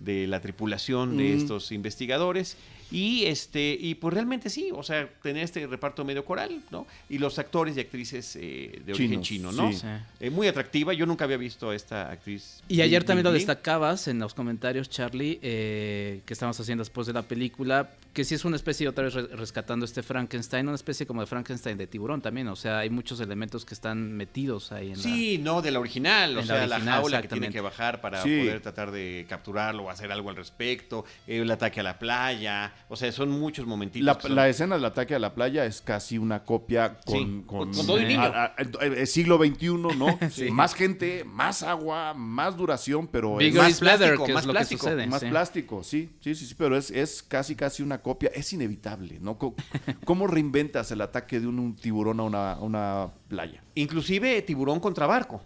[0.00, 1.38] de la tripulación de Mm.
[1.38, 2.56] estos investigadores.
[2.94, 6.86] Y este, y pues realmente sí, o sea, tener este reparto medio coral, ¿no?
[7.08, 9.72] Y los actores y actrices eh, de origen chino, ¿no?
[9.72, 9.84] sí.
[10.20, 12.62] Eh, muy atractiva, yo nunca había visto a esta actriz.
[12.68, 17.08] Y ayer Bing también lo destacabas en los comentarios, Charlie, eh, que estamos haciendo después
[17.08, 20.76] de la película, que sí es una especie, otra vez re- rescatando este Frankenstein, una
[20.76, 24.70] especie como de Frankenstein de tiburón también, o sea, hay muchos elementos que están metidos
[24.70, 27.50] ahí en Sí, no, de la original, o la sea, la, original, jaula que tiene
[27.50, 28.38] que bajar para Sí.
[28.38, 32.96] poder tratar de capturarlo o hacer algo al respecto, el ataque a la playa, o
[32.96, 34.04] sea, son muchos momentitos.
[34.06, 37.42] La, son- la escena del ataque a la playa es casi una copia con, Sí,
[37.46, 38.20] con, con todo y niño.
[38.22, 40.18] a- a- el siglo XXI, ¿no?
[40.30, 40.50] Sí.
[40.50, 44.56] Más gente, más agua, más duración, pero es más plástico, que más es lo que
[44.58, 45.06] plástico, sucede.
[45.06, 45.26] más sí.
[45.28, 48.30] plástico, sí, sí, sí, sí, pero es, es casi, casi una copia.
[48.34, 49.38] Es inevitable, ¿no?
[50.04, 53.62] ¿Cómo reinventas el ataque de un, un tiburón a una, a una playa?
[53.74, 55.42] Inclusive tiburón contra barco.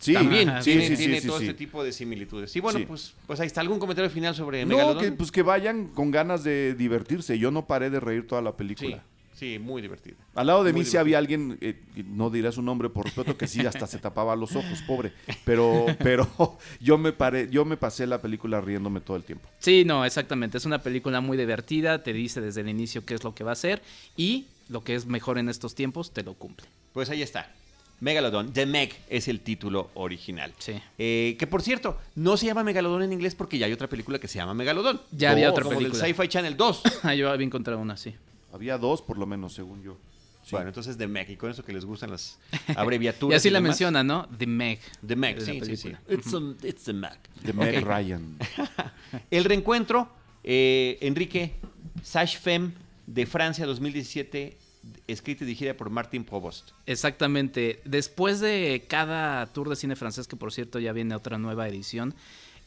[0.00, 1.44] Sí, También Ajá, sí, tiene, sí, tiene sí, todo sí.
[1.44, 2.56] este tipo de similitudes.
[2.56, 2.86] Y bueno, Sí.
[2.86, 3.60] pues, pues ahí está.
[3.60, 7.38] ¿Algún comentario final sobre No, que, pues que vayan con ganas de divertirse.
[7.38, 9.04] Yo no paré de reír toda la película.
[9.34, 10.16] sí, muy divertida.
[10.34, 13.36] Al lado de Muy mí sí había alguien, eh, no diré su nombre por respeto,
[13.38, 15.12] que sí hasta se tapaba los ojos, pobre.
[15.44, 16.28] Pero, pero
[16.80, 19.48] yo me paré, yo me pasé la película riéndome todo el tiempo.
[19.58, 20.56] Sí, no, exactamente.
[20.58, 23.50] Es una película muy divertida, te dice desde el inicio qué es lo que va
[23.50, 23.82] a hacer
[24.16, 26.66] y lo que es mejor en estos tiempos te lo cumple.
[26.94, 27.50] Pues ahí está.
[28.00, 28.52] Megalodon.
[28.52, 30.52] The Meg es el título original.
[30.58, 30.72] Sí.
[30.98, 34.18] Eh, que por cierto, no se llama Megalodon en inglés porque ya hay otra película
[34.18, 35.00] que se llama Megalodon.
[35.12, 36.02] Ya había otra como película.
[36.02, 36.82] del Sci-Fi Channel 2.
[37.02, 38.14] Ah, Yo había encontrado una, sí.
[38.52, 39.96] Había dos, por lo menos, según yo.
[40.42, 40.50] Sí.
[40.52, 41.28] Bueno, entonces The Meg.
[41.30, 43.36] Y con eso que les gustan las Y abreviaturas.
[43.36, 43.70] así la demás.
[43.70, 44.26] menciona, ¿no?
[44.38, 44.80] The Meg.
[45.06, 45.92] The Meg, sí, sí, sí.
[46.08, 47.18] It's, a- it's The Meg.
[47.42, 48.38] de Meg Ryan.
[49.30, 50.08] El reencuentro,
[50.42, 51.54] eh, Enrique
[52.02, 52.72] Sash Femme
[53.06, 54.56] de Francia 2017,
[55.06, 56.70] escrita y dirigida por Martin Provost.
[56.86, 57.80] Exactamente.
[57.84, 62.14] Después de cada tour de cine francés, que por cierto ya viene otra nueva edición,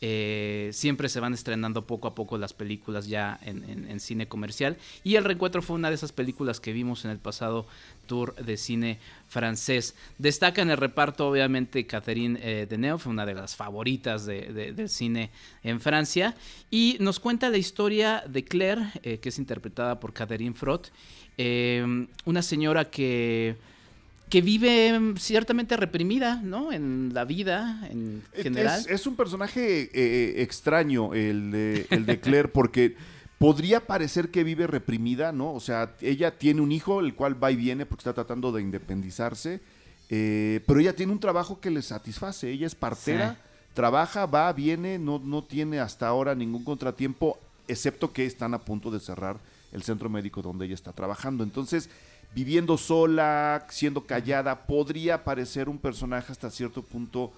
[0.05, 4.75] eh, siempre se van estrenando poco a poco las películas ya en, cine comercial.
[5.05, 7.65] Y El Reencuentro fue una de esas películas que vimos en el pasado
[8.05, 8.99] tour de cine
[9.29, 9.95] francés.
[10.17, 14.89] Destaca en el reparto, obviamente, Catherine eh, Deneuve, una de las favoritas de- de- del
[14.89, 15.29] cine
[15.63, 16.35] en Francia.
[16.69, 20.91] Y nos cuenta la historia de Claire, eh, que es interpretada por Catherine Frot,
[21.37, 23.55] eh, una señora que
[24.29, 26.71] que vive mm, ciertamente reprimida, ¿no?
[26.71, 28.79] En la vida en general.
[28.79, 32.95] Es, es un personaje eh, extraño el de, el de Claire porque
[33.37, 35.53] podría parecer que vive reprimida, ¿no?
[35.53, 38.63] O sea, ella tiene un hijo, el cual va y viene porque está tratando de
[38.63, 39.59] independizarse,
[40.09, 42.49] eh, pero ella tiene un trabajo que le satisface.
[42.49, 43.49] Ella es partera, Sí.
[43.75, 48.89] trabaja, va, viene, no, no tiene hasta ahora ningún contratiempo, excepto que están a punto
[48.89, 49.37] de cerrar
[49.73, 51.43] el centro médico donde ella está trabajando.
[51.43, 51.89] Entonces,
[52.33, 57.33] viviendo sola, siendo callada, podría parecer un personaje hasta cierto punto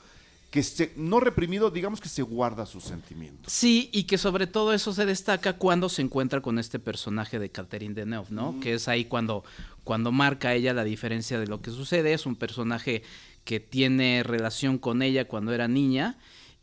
[0.52, 3.52] que se, no reprimido, digamos que se guarda sus sentimientos.
[3.52, 7.50] Sí, y que sobre todo eso se destaca cuando se encuentra con este personaje de
[7.50, 8.58] Catherine Deneuve, ¿no?
[8.62, 9.44] Que es ahí cuando,
[9.84, 12.14] cuando marca ella la diferencia de lo que sucede.
[12.14, 13.04] Es un personaje
[13.44, 16.18] que tiene relación con ella cuando era niña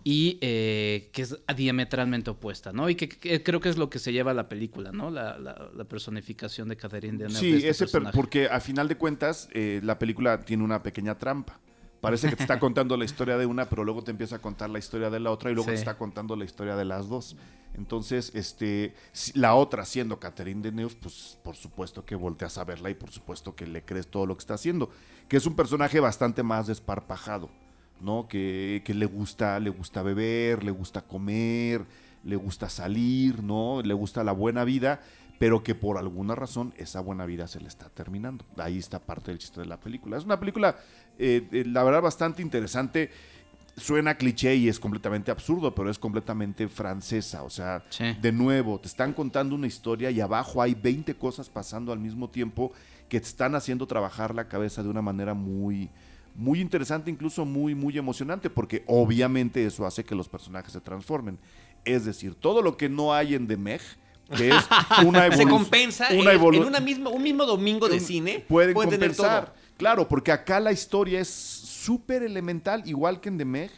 [0.05, 2.89] y eh, que es diametralmente opuesta, ¿no?
[2.91, 5.11] Y que, que creo que es lo que se lleva a la película, ¿no?
[5.11, 7.35] La, la- la personificación de Catherine Deneuve.
[7.53, 10.83] de Sí, este ese per- porque a final de cuentas eh, la película tiene una
[10.83, 11.61] pequeña trampa.
[12.01, 14.71] Parece que te está contando la historia de una, pero luego te empieza a contar
[14.71, 15.75] la historia de la otra y luego Sí.
[15.75, 17.37] te está contando la historia de las dos.
[17.75, 18.95] Entonces, este,
[19.35, 23.55] la otra siendo Catherine Deneuve, pues por supuesto que volteas a verla y por supuesto
[23.55, 24.91] que le crees todo lo que está haciendo.
[25.29, 27.49] Que es un personaje bastante más desparpajado,
[28.03, 28.27] ¿no?
[28.29, 31.85] Que, que le gusta, le gusta beber, le gusta comer,
[32.25, 33.81] le gusta salir, ¿no?
[33.83, 35.01] Le gusta la buena vida,
[35.39, 38.45] pero que por alguna razón esa buena vida se le está terminando.
[38.59, 40.17] Ahí está parte del chiste de la película.
[40.17, 40.77] Es una película,
[41.19, 43.11] eh, eh, la verdad, bastante interesante.
[43.75, 47.43] Suena cliché y es completamente absurdo, pero es completamente francesa.
[47.43, 48.05] O sea, Sí.
[48.21, 52.29] de nuevo, te están contando una historia y abajo hay 20 cosas pasando al mismo
[52.29, 52.73] tiempo
[53.09, 55.89] que te están haciendo trabajar la cabeza de una manera muy,
[56.35, 61.39] muy interesante, incluso muy, muy emocionante, porque obviamente eso hace que los personajes se transformen.
[61.85, 63.81] Es decir, todo lo que no hay en The Meg,
[64.37, 64.55] que es
[65.05, 65.49] una Se evolución.
[65.51, 68.45] compensa una en, en una misma, un mismo domingo de un- cine.
[68.49, 69.45] Pueden tener compensar.
[69.47, 69.55] todo.
[69.77, 73.71] Claro, porque acá la historia es súper elemental, igual que en The Meg,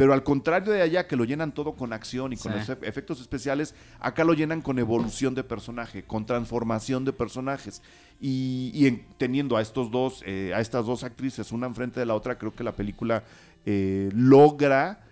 [0.00, 2.58] pero al contrario de allá, que lo llenan todo con acción y con Sí.
[2.58, 7.82] los efe- efectos especiales, acá lo llenan con evolución de personaje, con transformación de personajes.
[8.18, 12.06] Y, y en- teniendo a estos dos, eh, a estas dos actrices, una enfrente de
[12.06, 13.24] la otra, creo que la película
[13.66, 15.04] eh, logra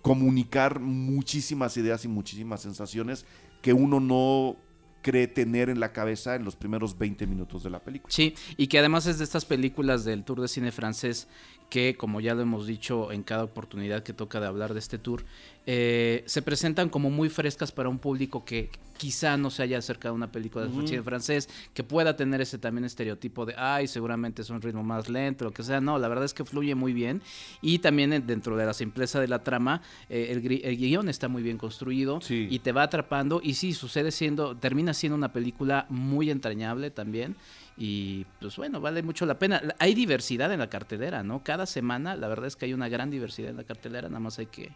[0.00, 3.26] comunicar muchísimas ideas y muchísimas sensaciones
[3.60, 4.56] que uno no
[5.02, 8.10] cree tener en la cabeza en los primeros 20 minutos de la película.
[8.10, 11.28] Sí, y que además es de estas películas del Tour de Cine francés
[11.70, 14.98] que, como ya lo hemos dicho en cada oportunidad que toca de hablar de este
[14.98, 15.24] tour,
[15.66, 20.12] eh, se presentan como muy frescas para un público que quizá no se haya acercado
[20.12, 24.42] a una película de cine francés, que pueda tener ese también estereotipo de, ay, seguramente
[24.42, 25.80] es un ritmo más lento, lo que sea.
[25.80, 27.22] No, la verdad es que fluye muy bien.
[27.62, 29.80] Y también eh, dentro de la simpleza de la trama,
[30.10, 32.46] eh, el, el guion está muy bien construido Sí.
[32.50, 33.40] y te va atrapando.
[33.42, 37.36] Y sí, sucede siendo, termina siendo una película muy entrañable también.
[37.82, 39.62] Y pues bueno, vale mucho la pena.
[39.78, 41.42] Hay diversidad en la cartelera, ¿no?
[41.42, 44.38] Cada semana, la verdad es que hay una gran diversidad en la cartelera, nada más
[44.38, 44.70] hay que,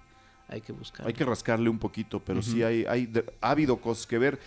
[0.49, 1.07] hay que buscar.
[1.07, 3.13] Hay que rascarle un poquito, pero sí hay, hay
[3.43, 4.39] ha habido cosas que ver,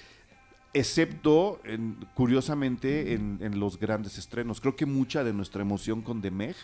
[0.73, 4.59] excepto, en- curiosamente, en, en los grandes estrenos.
[4.59, 6.55] Creo que mucha de nuestra emoción con The Meg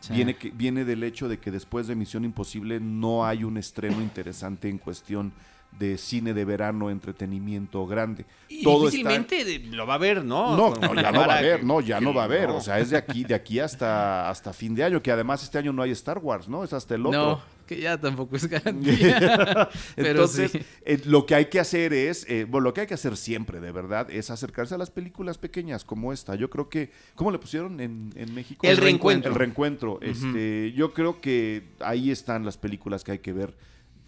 [0.00, 0.14] Sí.
[0.14, 4.02] viene, que, viene del hecho de que después de Misión Imposible no hay un estreno
[4.02, 5.32] interesante en cuestión
[5.78, 8.24] de cine de verano, entretenimiento grande.
[8.48, 10.56] Y Todo difícilmente lo va a ver, ¿no?
[10.56, 12.48] No, no, la ya no va a haber, no, ya no va a haber.
[12.48, 12.56] no.
[12.56, 15.58] O sea, es de aquí, de aquí hasta, hasta fin de año, que además este
[15.58, 16.62] año no hay Star Wars, ¿no?
[16.62, 17.20] Es hasta el otro.
[17.20, 19.68] No, que ya tampoco es garantía.
[19.96, 20.60] Pero Entonces, sí.
[20.84, 23.60] eh, lo que hay que hacer es, eh, bueno, lo que hay que hacer siempre,
[23.60, 26.34] de verdad, es acercarse a las películas pequeñas como esta.
[26.34, 28.66] Yo creo que, ¿cómo le pusieron en, en México?
[28.66, 29.32] El reencuentro.
[29.32, 29.98] El reencuentro.
[30.02, 33.56] este, yo creo que ahí están las películas que hay que ver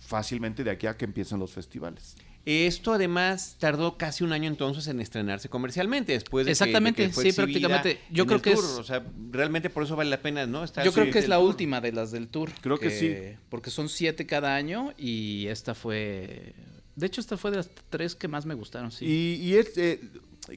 [0.06, 2.16] fácilmente de aquí a que empiecen los festivales.
[2.46, 7.08] Esto además tardó casi un año entonces en estrenarse comercialmente después de que- Exactamente, de
[7.08, 8.00] que, fue sí, prácticamente.
[8.10, 8.62] Yo creo que tour.
[8.64, 10.62] es- o sea, realmente por eso vale la pena, ¿no?
[10.62, 11.48] Estar Yo creo que es la tour.
[11.48, 12.50] última de las del tour.
[12.60, 13.14] Creo que sí.
[13.48, 16.54] Porque son siete cada año y esta fue...
[16.96, 19.06] De hecho, esta fue de las tres que más me gustaron, sí.
[19.06, 20.00] Y, y es, eh,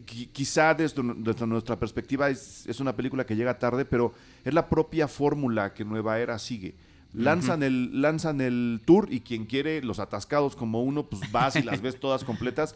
[0.05, 4.13] qui- quizá desde, nu- desde nuestra perspectiva es, es una película que llega tarde, pero
[4.43, 6.75] es la propia fórmula que Nueva Era sigue.
[7.17, 11.63] Lanzan, el, lanzan el tour y quien quiere, los atascados como uno, pues vas y
[11.63, 12.75] las ves todas completas.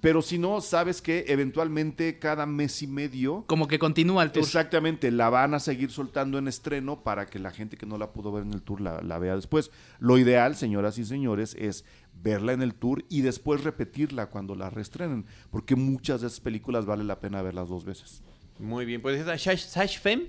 [0.00, 4.44] Pero si no, sabes que eventualmente cada mes y medio Como que continúa el tour.
[4.44, 8.12] Exactamente, la van a seguir soltando en estreno para que la gente que no la
[8.12, 9.70] pudo ver en el tour la, la vea después.
[9.98, 11.84] Lo ideal, señoras y señores, es
[12.22, 16.84] verla en el tour y después repetirla cuando la reestrenen, porque muchas de esas películas
[16.86, 18.22] vale la pena verlas dos veces.
[18.58, 20.28] Muy bien, pues esta Sash, Sash Fem,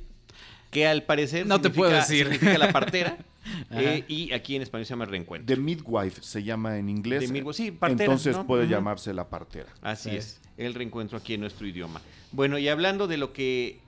[0.72, 2.24] que al parecer No te puedo decir.
[2.24, 3.18] significa la partera.
[3.72, 5.56] eh, y aquí en español se llama Reencuentro.
[5.56, 7.26] The Midwife se llama en inglés.
[7.26, 8.48] The Midwife, sí, partera, Entonces ¿no?
[8.48, 9.68] puede llamarse la partera.
[9.82, 10.16] Así Sí.
[10.18, 12.02] es, el reencuentro aquí en nuestro idioma.
[12.32, 13.80] Bueno, y hablando de lo que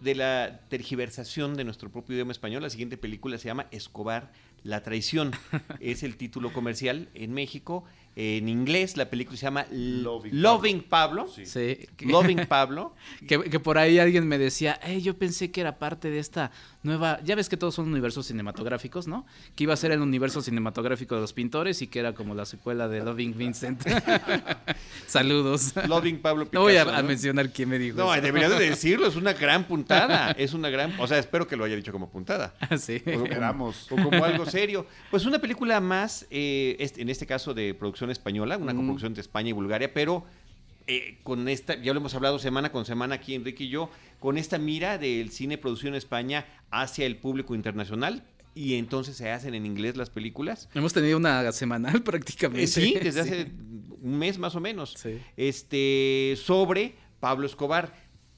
[0.00, 4.82] de la tergiversación de nuestro propio idioma español, la siguiente película se llama Escobar, la
[4.82, 5.32] traición.
[5.80, 7.84] es el título comercial en México.
[8.16, 11.26] En inglés la película se llama Loving Loving, Pablo.
[11.28, 11.44] Sí.
[12.00, 12.94] Loving Pablo.
[13.26, 16.50] Que, que por ahí alguien me decía, "Eh, yo pensé que era parte de esta
[16.84, 17.18] nueva.
[17.24, 19.26] Ya ves que todos son universos cinematográficos, ¿no?
[19.56, 22.44] Que iba a ser el universo cinematográfico de los pintores y que era como la
[22.46, 23.82] secuela de Loving Vincent.
[25.06, 25.74] Saludos.
[25.88, 27.96] Loving Pablo No voy a, Picasso, mencionar quién me dijo.
[27.98, 28.22] No, eso.
[28.22, 30.30] deberías de decirlo, es una gran puntada.
[30.32, 30.92] Es una gran.
[30.98, 32.54] O sea, espero que lo haya dicho como puntada.
[32.78, 33.02] sí.
[33.04, 33.86] Lo esperamos.
[33.90, 34.86] o como algo serio.
[35.10, 38.76] Pues una película más, eh, este- en este caso de producción española, una Mm.
[38.76, 40.24] coproducción de España y Bulgaria, pero
[40.86, 44.36] eh, con esta, ya lo hemos hablado semana con semana aquí Enrique y yo, con
[44.38, 48.24] esta mira del cine producido en España hacia el público internacional.
[48.56, 50.68] Y entonces se hacen en inglés las películas.
[50.74, 52.68] Hemos tenido una semanal prácticamente.
[52.68, 53.30] Sí, desde Sí.
[53.30, 53.50] hace
[54.00, 54.94] un mes más o menos.
[54.96, 55.18] Sí.
[55.36, 57.92] Este, sobre Pablo Escobar,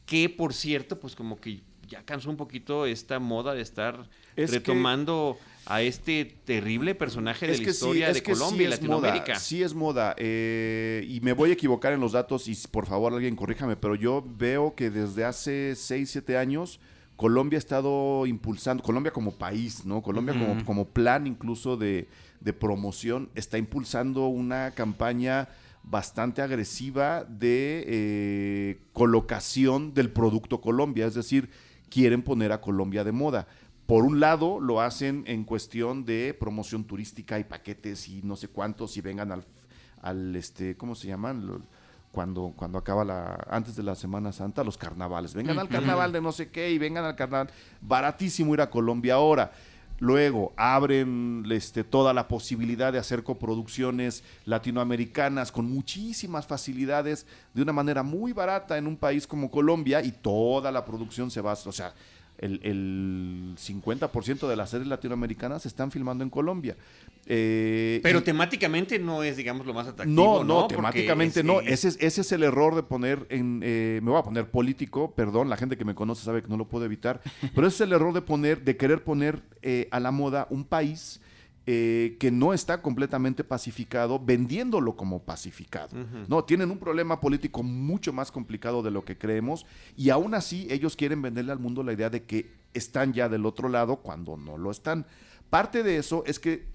[0.07, 5.39] que por cierto, pues como que ya cansó un poquito esta moda de estar retomando
[5.67, 9.33] a este terrible personaje de la historia de Colombia y Latinoamérica.
[9.33, 12.87] Moda, sí es moda, eh, y me voy a equivocar en los datos y por
[12.87, 16.81] favor alguien corríjame, pero yo veo que desde hace 6, 7 años
[17.17, 20.03] Colombia ha estado impulsando, Colombia como país, ¿no?
[20.03, 22.09] Colombia como, como plan incluso de,
[22.41, 25.49] de promoción, está impulsando una campaña
[25.83, 31.49] bastante agresiva de eh, colocación del producto Colombia, es decir,
[31.89, 33.47] quieren poner a Colombia de moda.
[33.87, 38.49] Por un lado, lo hacen en cuestión de promoción turística y paquetes y no sé
[38.49, 39.45] cuántos y vengan al,
[40.03, 41.63] al este, ¿cómo se llaman?
[42.11, 45.35] Cuando, cuando acaba la, antes de la Semana Santa, los carnavales.
[45.35, 47.51] Vengan al carnaval de no sé qué y vengan al carnaval.
[47.81, 49.53] Baratísimo ir a Colombia ahora.
[49.99, 57.73] Luego abren este, toda la posibilidad de hacer coproducciones latinoamericanas con muchísimas facilidades de una
[57.73, 61.73] manera muy barata en un país como Colombia y toda la producción se va, o
[61.73, 61.95] sea,
[62.39, 66.77] el, el 50% de las series latinoamericanas se están filmando en Colombia.
[67.27, 70.15] Eh, Pero temáticamente no es, digamos, lo más atractivo.
[70.15, 71.61] No, no, temáticamente no.
[71.61, 73.61] Ese es, ese es el error de poner en.
[73.65, 76.57] Eh, me voy a poner político, perdón, la gente que me conoce sabe que no
[76.57, 77.21] lo puedo evitar.
[77.55, 80.65] pero ese es el error de poner, de querer poner eh, a la moda un
[80.65, 81.21] país
[81.69, 85.97] eh, que no está completamente pacificado, vendiéndolo como pacificado.
[86.29, 90.69] No, tienen un problema político mucho más complicado de lo que creemos y aún así
[90.71, 94.37] ellos quieren venderle al mundo la idea de que están ya del otro lado cuando
[94.37, 95.07] no lo están.
[95.51, 96.67] Parte de eso es que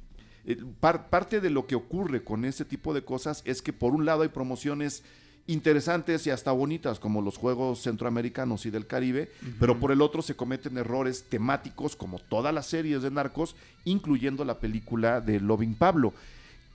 [0.43, 4.05] eh, parte de lo que ocurre con ese tipo de cosas es que por un
[4.05, 5.03] lado hay promociones
[5.47, 10.21] interesantes y hasta bonitas como los Juegos Centroamericanos y del Caribe, pero por el otro
[10.21, 15.75] se cometen errores temáticos como todas las series de narcos, incluyendo la película de Loving
[15.75, 16.13] Pablo,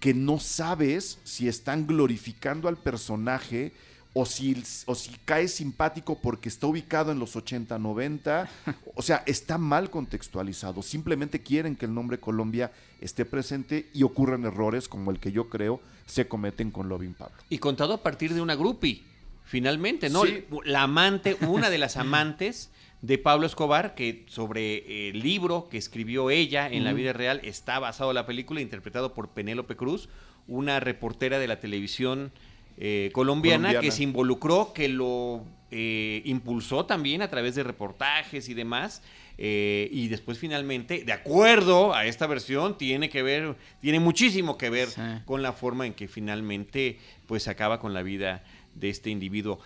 [0.00, 3.72] que no sabes si están glorificando al personaje
[4.18, 8.48] o si, o si cae simpático porque está ubicado en los 80, 90.
[8.94, 10.80] O sea, está mal contextualizado.
[10.80, 15.50] Simplemente quieren que el nombre Colombia esté presente y ocurran errores como el que yo
[15.50, 17.36] creo se cometen con Loving Pablo.
[17.50, 19.02] Y contado a partir de una grupi,
[19.44, 20.22] finalmente, ¿no?
[20.64, 22.70] La amante, una de las amantes
[23.02, 27.78] de Pablo Escobar, que sobre el libro que escribió ella en la vida real está
[27.80, 30.08] basado la película, interpretado por Penélope Cruz,
[30.48, 32.32] una reportera de la televisión
[32.78, 38.54] eh, colombiana, que se involucró, que lo eh, impulsó también a través de reportajes y
[38.54, 39.02] demás.
[39.38, 44.70] Eh, y después finalmente, de acuerdo a esta versión, tiene que ver, tiene muchísimo que
[44.70, 44.88] ver
[45.24, 49.58] con la forma en que finalmente pues se acaba con la vida de este individuo.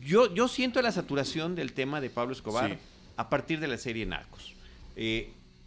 [0.00, 2.78] yo, yo siento la saturación del tema de Pablo Escobar
[3.16, 4.54] a partir de la serie Narcos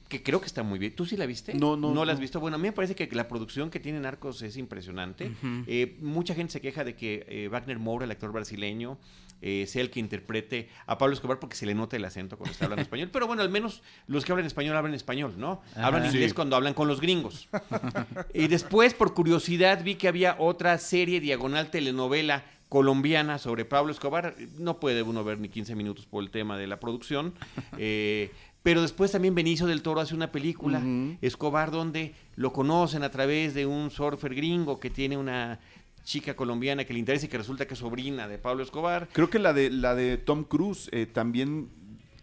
[0.09, 0.95] que creo que está muy bien.
[0.95, 1.53] ¿Tú sí la viste?
[1.53, 1.93] No, no.
[1.93, 2.39] ¿No la has visto?
[2.39, 5.31] Bueno, a mí me parece que la producción que tiene Narcos es impresionante.
[5.67, 8.97] Eh, mucha gente se queja de que eh, Wagner Moura, el actor brasileño,
[9.41, 12.51] eh, sea el que interprete a Pablo Escobar porque se le nota el acento cuando
[12.51, 13.09] está hablando español.
[13.13, 15.61] Pero bueno, al menos los que hablan español hablan español, ¿no?
[15.75, 17.47] hablan inglés cuando hablan con los gringos.
[18.33, 24.35] y después, por curiosidad, vi que había otra serie diagonal telenovela colombiana sobre Pablo Escobar.
[24.57, 27.33] No puede uno ver ni 15 minutos por el tema de la producción.
[27.81, 28.31] Eh,
[28.63, 30.81] pero después también Benicio del Toro hace una película,
[31.21, 35.59] Escobar, donde lo conocen a través de un surfer gringo que tiene una
[36.03, 39.07] chica colombiana que le interesa y que resulta que es sobrina de Pablo Escobar.
[39.13, 41.69] Creo que la de la de Tom Cruise eh, también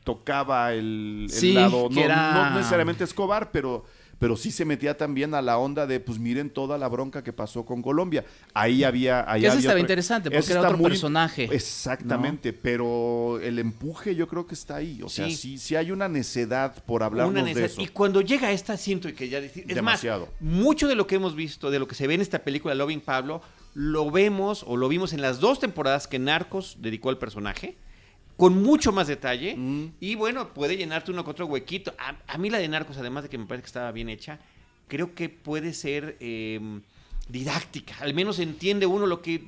[0.04, 3.84] tocaba el, lado, no, no, necesariamente Escobar, pero
[4.18, 7.32] pero sí se metía también a la onda de, pues miren toda la bronca que
[7.32, 8.24] pasó con Colombia.
[8.54, 9.30] Ahí había...
[9.30, 11.48] Ahí eso estaba interesante, porque era otro personaje.
[11.52, 15.02] Exactamente, pero el empuje yo creo que está ahí.
[15.02, 17.80] O sea, sí, sí hay una necedad por hablar de eso.
[17.80, 19.64] Y cuando llega esta, siento que ya decir...
[19.68, 20.28] Es Demasiado.
[20.40, 23.00] mucho de lo que hemos visto, de lo que se ve en esta película Loving
[23.00, 23.42] Pablo,
[23.74, 27.76] lo vemos o lo vimos en las dos temporadas que Narcos dedicó al personaje
[28.36, 29.94] con mucho más detalle mm.
[30.00, 31.94] y bueno, puede llenarte uno con otro huequito.
[31.98, 34.38] A, mí la de Narcos, además de que me parece que estaba bien hecha,
[34.88, 36.82] creo que puede ser em,
[37.28, 37.96] didáctica.
[38.00, 39.42] Al menos entiende uno lo que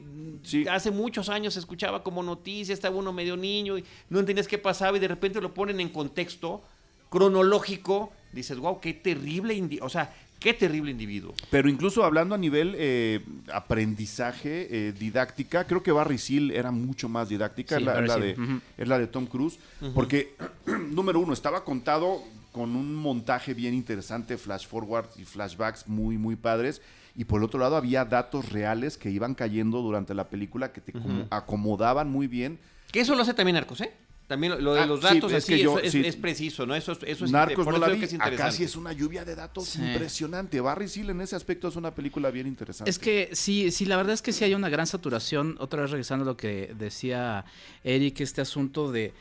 [0.70, 4.58] hace muchos años se escuchaba como noticia, estaba uno medio niño y no entendías qué
[4.58, 6.62] pasaba y de repente lo ponen en contexto
[7.10, 8.12] cronológico.
[8.32, 9.78] Dices, wow, qué terrible.
[9.82, 11.34] O sea, Qué terrible individuo.
[11.50, 17.08] Pero incluso hablando a nivel eh, aprendizaje, eh, didáctica, creo que Barry Seal era mucho
[17.08, 18.36] más didáctica, es, la, de,
[18.76, 19.58] es, la, de, Tom Cruise,
[19.94, 20.34] porque,
[20.66, 26.36] número uno, estaba contado con un montaje bien interesante, flash forward y flashbacks muy, muy
[26.36, 26.82] padres,
[27.16, 30.80] y por el otro lado había datos reales que iban cayendo durante la película que
[30.80, 30.92] te
[31.30, 32.60] acomodaban muy bien.
[32.92, 33.92] Que eso lo hace también Arcos, ¿eh?
[34.28, 36.74] También lo de ah, los datos es, que yo, es, preciso, ¿no?
[36.74, 38.04] Eso, eso es, Narcos no la vi.
[38.20, 40.60] Acá sí es una lluvia de datos impresionante.
[40.60, 42.90] Barry Seal en ese aspecto es una película bien interesante.
[42.90, 45.56] Es que sí, sí, la verdad es que sí hay una gran saturación.
[45.60, 47.46] Otra vez regresando a lo que decía
[47.82, 49.14] Eric, este asunto de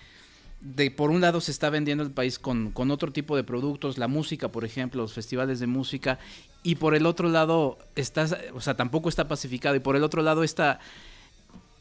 [0.59, 3.99] de por un lado se está vendiendo el país con, con, otro tipo de productos,
[3.99, 6.17] la música, por ejemplo, los festivales de música,
[6.63, 10.23] y por el otro lado está, o sea, tampoco está pacificado, y por el otro
[10.23, 10.79] lado está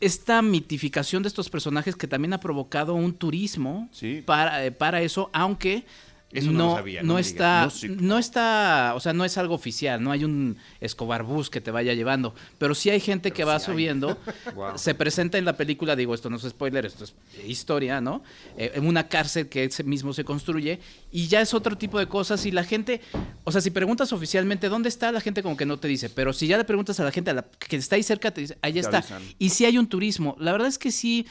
[0.00, 3.88] esta mitificación de estos personajes que también ha provocado un turismo
[4.24, 5.84] para, eh, para eso, aunque
[6.32, 11.22] no, no, está, no, está, o sea, no es algo oficial, no hay un Escobar
[11.22, 14.18] Bus que te vaya llevando, pero sí hay gente que va subiendo,
[14.74, 17.14] se presenta en la película, digo, esto no es spoiler, esto es
[17.46, 18.22] historia, ¿no?
[18.58, 20.80] Eh, en una cárcel que ese mismo se construye
[21.12, 23.00] y ya es otro tipo de cosas y la gente,
[23.44, 26.32] o sea, si preguntas oficialmente dónde está, la gente como que no te dice, pero
[26.32, 29.04] si ya le preguntas a la gente que está ahí cerca, te dice, ahí está.
[29.38, 31.26] Y si hay un turismo, la verdad es que sí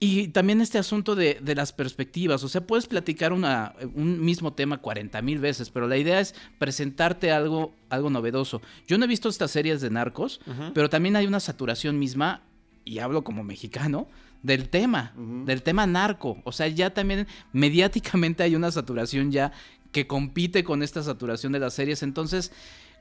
[0.00, 4.78] y también este asunto de, las perspectivas, o sea, puedes platicar una, un mismo tema
[4.78, 8.60] 40 mil veces, pero la idea es presentarte algo, algo novedoso.
[8.86, 10.40] Yo no he visto estas series de narcos,
[10.74, 12.42] pero también hay una saturación misma,
[12.84, 14.08] y hablo como mexicano,
[14.42, 16.36] del tema, del tema narco.
[16.44, 19.52] O sea, ya también mediáticamente hay una saturación ya
[19.90, 22.02] que compite con esta saturación de las series.
[22.02, 22.52] Entonces,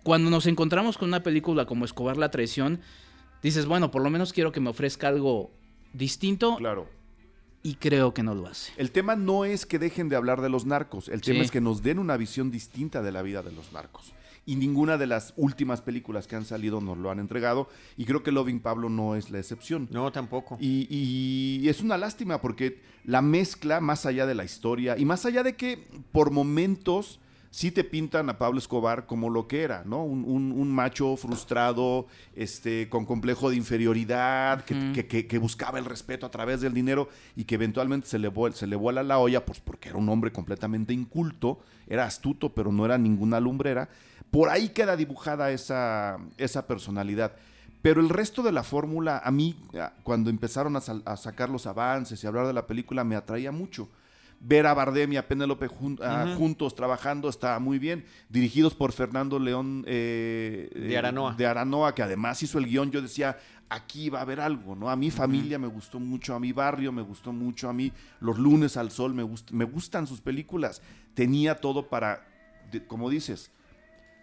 [0.04, 2.80] cuando nos encontramos con una película como Escobar la traición,
[3.41, 5.52] dices, bueno, por lo menos quiero que me ofrezca algo
[5.94, 6.58] distinto.
[6.58, 6.88] Claro.
[7.66, 8.74] Y creo que no lo hace.
[8.76, 11.62] El tema no es que dejen de hablar de los narcos, el tema es que
[11.62, 14.14] nos den una visión distinta de la vida de los narcos.
[14.46, 17.70] Y ninguna de las últimas películas que han salido nos lo han entregado.
[17.96, 19.88] Y creo que Loving Pablo no es la excepción.
[19.89, 20.58] No, tampoco.
[20.60, 25.26] Y, y, es una lástima porque la mezcla, más allá de la historia, y más
[25.26, 27.22] allá de que por momentos
[27.54, 30.04] sí te pintan a Pablo Escobar como lo que era, ¿no?
[30.04, 36.74] Un, macho frustrado, este, con complejo de inferioridad, que, buscaba el respeto a través del
[36.74, 40.10] dinero y que eventualmente se le, se le vuela la olla, pues porque era un
[40.10, 43.88] hombre completamente inculto, era astuto, pero no era ninguna lumbrera.
[44.32, 47.34] Por ahí queda dibujada esa, esa personalidad.
[47.84, 49.56] Pero el resto de la fórmula, a mí,
[50.01, 53.89] cuando empezaron a, a sacar los avances y hablar de la película, me atraía mucho
[54.39, 55.67] ver a Bardem y a Penélope
[56.01, 58.05] ah, juntos trabajando está muy bien.
[58.29, 61.34] Dirigidos por Fernando León eh, de Aranoa.
[61.36, 62.91] De Aranoa, que además hizo el guion.
[62.91, 63.38] Yo decía,
[63.69, 64.89] aquí va a haber algo, ¿no?
[64.89, 68.38] A mi familia me gustó mucho, a mi barrio me gustó mucho, a mí Los
[68.38, 70.81] lunes al sol me, me gustan sus películas.
[71.13, 72.27] Tenía todo para,
[72.88, 73.51] como dices,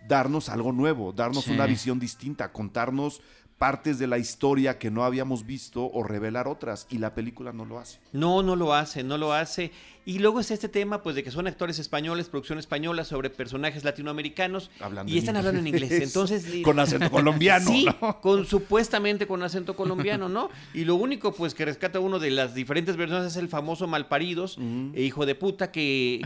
[0.07, 3.21] darnos algo nuevo, darnos una visión distinta, contarnos
[3.61, 7.67] partes de la historia que no habíamos visto o revelar otras y la película no
[7.67, 7.99] lo hace.
[8.11, 9.71] No, no lo hace, no lo hace.
[10.07, 13.85] Y luego es este tema, pues, de que son actores españoles, producción española sobre personajes
[13.85, 14.71] latinoamericanos
[15.07, 15.93] y están hablando en inglés.
[15.93, 17.71] Entonces, con acento colombiano.
[17.71, 17.87] Sí,
[18.23, 20.49] con supuestamente con acento colombiano, ¿no?
[20.73, 24.59] Y lo único, pues, que rescata uno de las diferentes versiones es el famoso Malparidos,
[24.95, 26.23] e hijo de puta, que,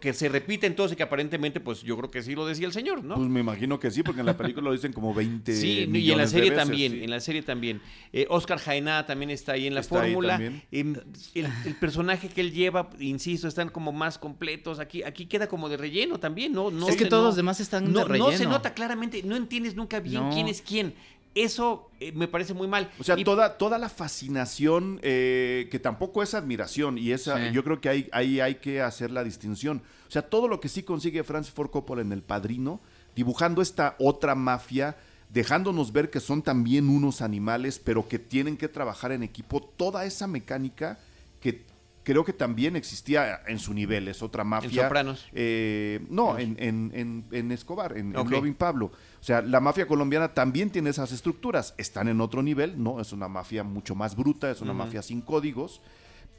[0.00, 2.72] que, se repite entonces y que aparentemente, pues, yo creo que sí lo decía el
[2.72, 3.16] señor, ¿no?
[3.16, 6.10] Pues me imagino que sí, porque en la película lo dicen como 20 Sí, y
[6.10, 7.80] en la serie también, en la serie también.
[8.12, 10.40] Eh, Oscar Jaena también está ahí en la fórmula.
[10.72, 10.96] Em,
[11.34, 14.78] el personaje que él lleva insisto, están como más completos.
[14.78, 16.70] Aquí, aquí queda como de relleno también, ¿no?
[16.70, 18.30] no es que todos los demás están de relleno.
[18.30, 20.94] No se nota claramente, no entiendes nunca bien quién es quién.
[21.34, 22.90] Eso eh, me parece muy mal.
[22.98, 27.80] O sea, toda, toda la fascinación, eh, que tampoco es admiración, y esa, yo creo
[27.80, 29.82] que ahí, ahí hay que hacer la distinción.
[30.08, 32.80] O sea, todo lo que sí consigue Francis Ford Coppola en El Padrino,
[33.14, 34.96] dibujando esta otra mafia,
[35.30, 40.06] dejándonos ver que son también unos animales, pero que tienen que trabajar en equipo, toda
[40.06, 40.98] esa mecánica
[41.40, 41.64] que
[42.08, 44.80] creo que también existía en su nivel, es otra mafia.
[44.80, 45.26] ¿En Sopranos?
[45.34, 48.86] Eh, no, en, en, Escobar, en, Robin Pablo.
[48.86, 52.98] O sea, la mafia colombiana también tiene esas estructuras, están en otro nivel, ¿no?
[52.98, 55.82] Es una mafia mucho más bruta, es una mafia sin códigos,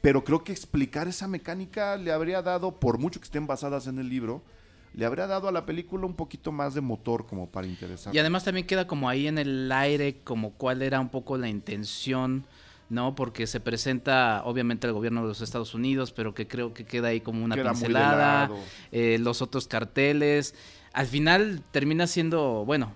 [0.00, 4.00] pero creo que explicar esa mecánica le habría dado, por mucho que estén basadas en
[4.00, 4.42] el libro,
[4.92, 8.12] le habría dado a la película un poquito más de motor como para interesar.
[8.12, 11.48] Y además también queda como ahí en el aire como cuál era un poco la
[11.48, 12.44] intención
[12.90, 13.14] ¿no?
[13.14, 17.08] Porque se presenta obviamente el gobierno de los Estados Unidos, pero que creo que queda
[17.08, 18.50] ahí como una pincelada,
[18.92, 20.54] eh, los otros carteles.
[20.92, 22.94] Al final termina siendo, bueno,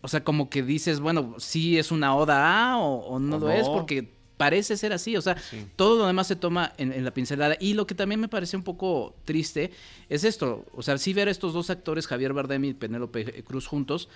[0.00, 3.68] o sea, como que dices, bueno, sí es una oda A o, no lo es,
[3.68, 4.08] porque
[4.38, 5.36] parece ser así, o sea,
[5.76, 7.56] todo lo demás se toma en, la pincelada.
[7.60, 9.70] Y lo que también me parece un poco triste
[10.08, 13.68] es esto, o sea, sí ver a estos dos actores, Javier Bardem y Penélope Cruz
[13.68, 14.08] juntos,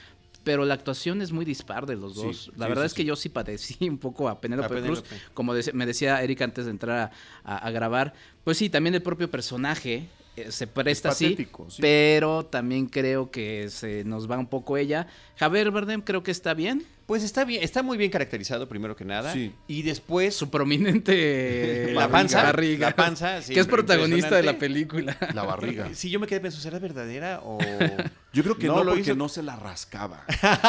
[0.47, 2.53] pero la actuación es muy dispar de los dos.
[2.57, 5.03] la verdad es que yo sí padecí un poco a Penélope Cruz,
[5.35, 7.11] como me decía Eric antes de entrar
[7.43, 8.15] a, grabar.
[8.45, 11.49] Pues sí, también el propio personaje eh, se presta así,
[11.81, 15.09] pero también creo que se nos va un poco ella.
[15.35, 19.05] Javier Bardem creo que está bien, Pues está bien, está muy bien caracterizado primero que
[19.05, 19.33] nada.
[19.33, 19.55] Sí.
[19.69, 24.59] Y después Su prominente la panza, barriga, la panza, sí, que es protagonista de la
[24.59, 25.17] película.
[25.35, 25.89] La barriga.
[25.95, 27.59] Sí, yo me quedé pensando, ¿será verdadera o
[28.33, 29.15] Yo creo que No no, lo porque hizo.
[29.15, 30.25] no se la rascaba.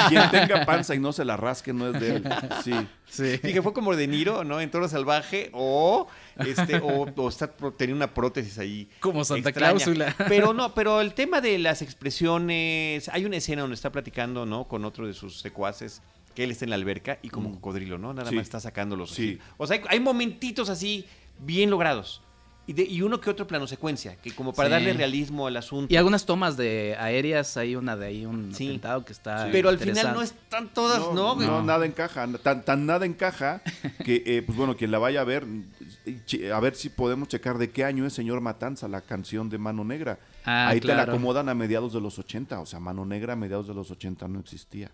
[0.07, 2.23] Quien tenga panza y no se la rasque no es de él.
[2.63, 2.73] Sí.
[3.09, 3.39] Sí.
[3.43, 4.61] Dije, fue como de Niro, ¿no?
[4.61, 6.07] En Toro Salvaje, o
[6.37, 8.89] este, o, o está tenía una prótesis ahí.
[9.01, 9.73] Como Santa extraña.
[9.75, 10.15] Cláusula.
[10.29, 14.67] Pero no, pero el tema de las expresiones, hay una escena donde está platicando, ¿no?
[14.67, 16.01] Con otro de sus secuaces,
[16.37, 18.13] que él está en la alberca y como cocodrilo, ¿no?
[18.13, 18.35] Nada Sí.
[18.35, 19.39] más está sacando los Sí.
[19.57, 21.03] O sea, hay, hay momentitos así
[21.39, 22.21] bien logrados.
[22.67, 24.73] Y, de- y uno que otro plano secuencia, que como para Sí.
[24.73, 25.91] darle realismo al asunto.
[25.91, 28.67] Y algunas tomas de aéreas, hay una de ahí, un Sí.
[28.67, 29.49] atentado que está.
[29.51, 31.33] pero al final no están todas, ¿no?
[31.33, 31.63] no, No.
[31.63, 32.27] nada encaja.
[32.43, 33.61] Tan, tan nada encaja
[34.05, 35.43] que, eh, pues bueno, quien la vaya a ver,
[36.53, 39.83] a ver si podemos checar de qué año es Señor Matanza, la canción de Mano
[39.83, 40.19] Negra.
[40.45, 42.59] Ah, Ahí te la acomodan a mediados de los 80.
[42.59, 44.91] O sea, Mano Negra a mediados de los 80 no existía.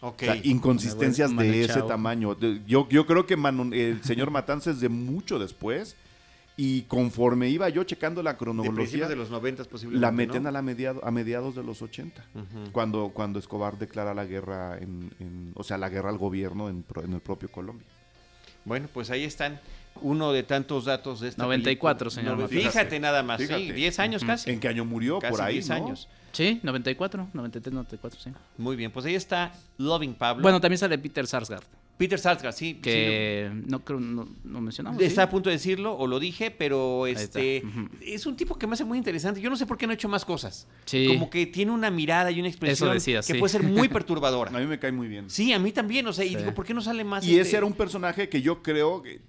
[0.00, 0.22] Ok.
[0.22, 1.86] O sea, inconsistencias Manu de ese Chao.
[1.86, 2.34] tamaño.
[2.34, 5.96] De- Yo, yo creo que Manu- el señor Matanza es de mucho después.
[6.54, 10.42] Y conforme iba yo checando la de cronología, principios de los 90 posiblemente, la meten
[10.42, 10.48] ¿no?
[10.50, 12.22] a, la mediado- a mediados de los 80.
[12.34, 12.70] Ujú.
[12.72, 16.82] cuando, cuando Escobar declara la guerra, en, en- o sea, la guerra al gobierno en,
[16.82, 17.86] pro- en el propio Colombia.
[18.66, 19.60] Bueno, pues ahí están
[20.02, 22.22] uno de tantos datos de esta 94, película.
[22.22, 22.72] señor Nove- Matías.
[22.74, 23.72] Fíjate nada más, sí, Fíjate.
[23.72, 24.50] 10 años casi.
[24.50, 25.20] ¿En qué año murió?
[25.20, 25.74] Casi por ahí, 10 ¿no?
[25.74, 26.08] años.
[26.32, 28.30] Sí, 94, 93, 94, sí.
[28.58, 30.42] Muy bien, pues ahí está Loving Pablo.
[30.42, 31.64] Bueno, también sale Peter Sarsgaard,
[31.98, 32.74] Peter Sarsgaard, sí.
[32.82, 35.00] que no creo, no, no mencionamos.
[35.02, 37.62] Está a punto de decirlo, o lo dije, pero este
[38.00, 39.40] es un tipo que me hace muy interesante.
[39.40, 40.66] Yo no sé por qué no ha hecho más cosas.
[40.86, 41.06] Sí.
[41.06, 43.38] Como que tiene una mirada y una expresión decías, que sí.
[43.38, 44.50] puede ser muy A perturbadora.
[44.58, 45.28] mí me cae muy bien.
[45.30, 47.24] Sí, a mí también, o sea, y digo, ¿por qué no sale más?
[47.24, 49.20] Y este- ese era un personaje que yo creo, que,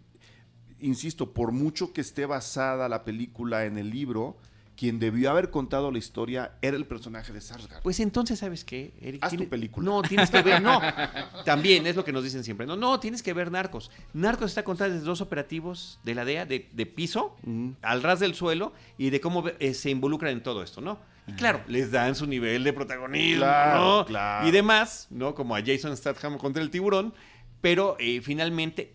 [0.80, 4.38] insisto, por mucho que esté basada la película en el libro,
[4.84, 7.84] quien debió haber contado la historia era el personaje de Sarsgaard.
[7.84, 8.92] Pues entonces, ¿sabes qué?
[9.00, 9.24] Eric?
[9.24, 9.86] Haz tu película.
[9.86, 10.82] No, tienes que ver, no.
[11.46, 12.68] También es lo que nos dicen siempre.
[12.68, 13.92] No, no, tienes que ver Narcos.
[14.12, 17.38] Narcos está contada desde dos operativos de la DEA, de, de piso,
[17.82, 21.00] al ras del suelo, y de cómo eh, se involucran en todo esto, ¿no?
[21.28, 24.06] Y claro, les dan su nivel de protagonismo, Claro, ¿no?
[24.06, 24.46] claro.
[24.46, 25.34] Y demás, ¿no?
[25.34, 27.14] Como a Jason Statham contra el tiburón,
[27.62, 28.94] pero eh, finalmente,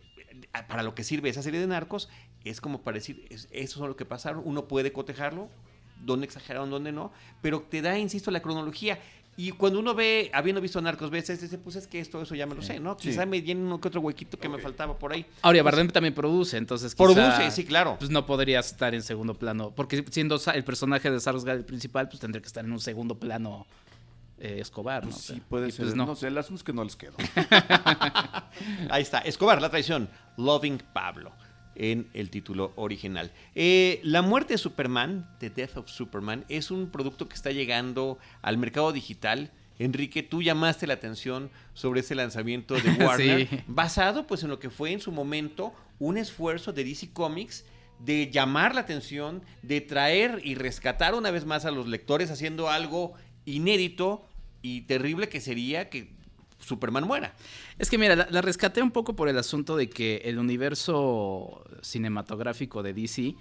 [0.68, 2.10] para lo que sirve esa serie de narcos,
[2.44, 5.48] es como para decir, es- eso es lo que pasaron, uno puede cotejarlo,
[6.04, 8.98] dónde exageraron, dónde no, pero te da, insisto, la cronología.
[9.36, 12.34] Y cuando uno ve, habiendo visto Narcos, ves, este, dice, pues es que esto, eso
[12.34, 12.96] ya me lo sé, ¿no?
[12.98, 13.10] Sí.
[13.10, 15.24] Quizá me llene uno que otro huequito que me faltaba por ahí.
[15.42, 17.94] Ahora, Bardem también produce, entonces quizá, Produce, sí, claro.
[18.00, 22.08] Pues no podría estar en segundo plano, porque siendo el personaje de Sarsgaard el principal,
[22.08, 23.64] pues tendría que estar en un segundo plano
[24.40, 25.10] eh, Escobar, ¿no?
[25.10, 25.84] Pues sí, puede y ser.
[25.84, 26.06] pues no.
[26.06, 26.16] no.
[26.16, 27.14] sé, el asunto es que no les quedó.
[28.90, 31.32] Ahí está, Escobar, la traición, Loving Pablo,
[31.78, 33.30] en el título original.
[33.54, 38.18] Eh, la muerte de Superman, The Death of Superman, es un producto que está llegando
[38.42, 39.50] al mercado digital.
[39.78, 43.60] Enrique, tú llamaste la atención sobre ese lanzamiento de Warner, Sí.
[43.68, 47.64] basado pues en lo que fue en su momento un esfuerzo de DC Comics
[48.00, 52.68] de llamar la atención, de traer y rescatar una vez más a los lectores haciendo
[52.68, 53.14] algo
[53.44, 54.24] inédito
[54.62, 56.10] y terrible que sería que
[56.58, 57.34] Superman muera.
[57.78, 61.64] Es que mira, la, la rescaté un poco por el asunto de que el universo
[61.82, 63.34] cinematográfico de DC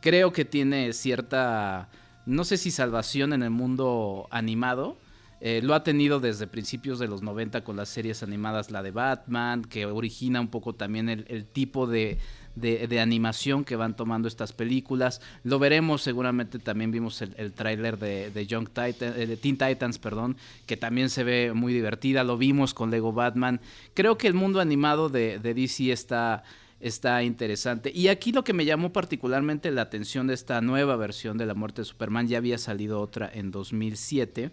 [0.00, 1.88] creo que tiene cierta,
[2.26, 4.96] no sé si salvación en el mundo animado.
[5.40, 8.90] Eh, lo ha tenido desde principios de los 90 con las series animadas, la de
[8.90, 12.18] Batman, que origina un poco también el, el tipo de,
[12.56, 15.20] de- de animación que van tomando estas películas.
[15.44, 19.56] Lo veremos seguramente, también vimos el, el tráiler de, de, Young Titan- eh, de Teen
[19.56, 20.36] Titans, perdón,
[20.66, 22.24] que también se ve muy divertida.
[22.24, 23.60] Lo vimos con Lego Batman.
[23.94, 26.42] Creo que el mundo animado de, de DC está
[26.78, 27.90] está interesante.
[27.94, 31.54] Y aquí lo que me llamó particularmente la atención de esta nueva versión de La
[31.54, 34.50] Muerte de Superman, ya había salido otra en 2007,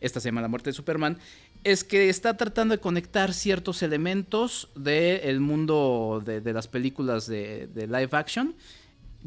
[0.00, 1.18] esta se llama La Muerte de Superman,
[1.66, 7.66] es que está tratando de conectar ciertos elementos del mundo de, de las películas de,
[7.66, 8.54] de live action.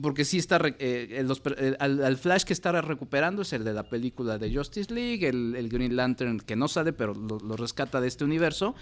[0.01, 0.57] Porque sí está.
[0.65, 5.27] eh, eh, al, Flash que está recuperando es el de la película de Justice League,
[5.27, 8.73] el, Green Lantern que no sale, pero lo, lo rescata de este universo.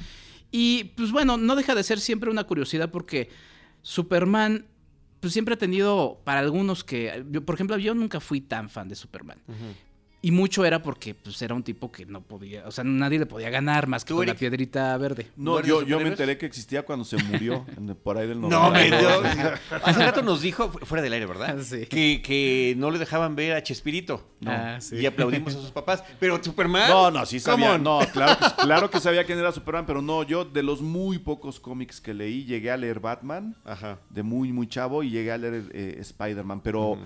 [0.51, 3.29] Y pues bueno, no deja de ser siempre una curiosidad porque
[3.81, 4.67] Superman
[5.19, 8.87] pues siempre ha tenido para algunos que yo, por ejemplo, yo nunca fui tan fan
[8.87, 9.39] de Superman.
[10.19, 13.27] Y mucho era porque pues era un tipo que no podía, o sea, nadie le
[13.27, 15.27] podía ganar más que ¿Tú, con la piedrita verde.
[15.37, 18.27] No, ¿No eres yo, yo me enteré que existía cuando se murió, en- por ahí
[18.27, 19.35] del No, me 92.
[19.35, 19.51] dio-
[19.83, 21.57] Hace rato nos dijo, fu- fuera del aire, ¿verdad?
[21.63, 21.85] Sí.
[21.85, 24.27] Que, que no le dejaban ver a Chespirito.
[24.39, 24.51] No.
[24.51, 24.95] Ah, sí.
[24.97, 26.03] Y aplaudimos a sus papás.
[26.19, 26.89] Pero Superman.
[26.89, 27.73] No, no, sí sabía.
[27.73, 27.83] on.
[27.83, 31.19] No, claro, que- claro que sabía quién era Superman, pero no, yo de los muy
[31.19, 33.99] pocos cómics que leí, llegué a leer Batman, Ajá.
[34.09, 36.97] de muy, muy chavo, y llegué a leer eh, Spider-Man, pero.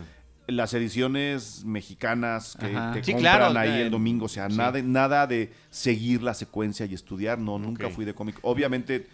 [0.52, 2.94] Las ediciones mexicanas que Ajá.
[2.94, 4.58] te Sí, compran claro, ahí eh, el domingo, o sea, sí.
[4.58, 8.38] nada, nada de seguir la secuencia y estudiar, no, nunca fui de cómic.
[8.44, 9.08] Obviamente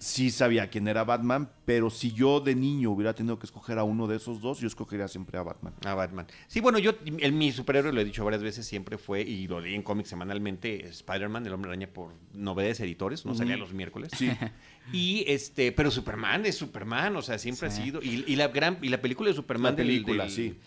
[0.00, 3.84] sí sabía quién era Batman, pero si yo de niño hubiera tenido que escoger a
[3.84, 5.74] uno de esos dos, yo escogería siempre a Batman.
[5.84, 6.26] A Batman.
[6.48, 9.60] Sí, bueno, yo, el, mi superhéroe, lo he dicho varias veces, siempre fue, y lo
[9.60, 14.10] leí en cómics semanalmente, Spider-Man, el hombre araña por novedades editores, no salía los miércoles.
[14.16, 14.30] Sí.
[14.92, 17.80] Y este, pero Superman es Superman, o sea, siempre Sí.
[17.80, 18.02] ha sido.
[18.02, 20.58] Y, y la gran, y la película de Superman La del- película, del sí.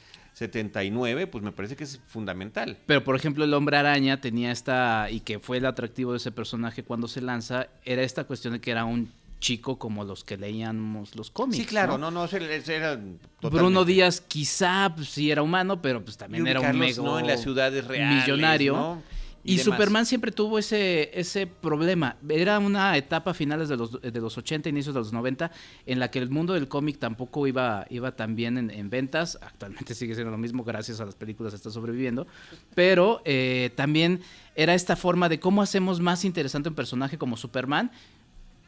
[0.47, 2.77] 79, pues me parece que es fundamental.
[2.85, 6.31] Pero por ejemplo, el hombre araña tenía esta, y que fue el atractivo de ese
[6.31, 9.11] personaje cuando se lanza, era esta cuestión de que era un
[9.43, 11.57] chico como los que leíamos los cómics.
[11.57, 12.09] sí, claro, ¿no?
[12.09, 12.99] no, no, ese era, ese era
[13.41, 17.19] Bruno Díaz quizá pues, sí era humano, pero pues también era un mega ¿no?
[17.19, 18.73] en las ciudades reales, millonario.
[18.73, 19.03] ¿no?
[19.43, 19.59] Y.
[19.59, 22.15] Superman siempre tuvo ese, ese problema.
[22.29, 25.51] Era una etapa finales de los, de los 80, inicios de los 90,
[25.85, 29.37] en la que el mundo del cómic tampoco iba, iba tan bien en, en ventas.
[29.41, 32.25] Actualmente sigue siendo lo mismo, gracias a las películas está sobreviviendo.
[32.73, 34.21] Pero eh, también
[34.55, 37.91] era esta forma de cómo hacemos más interesante un personaje como Superman.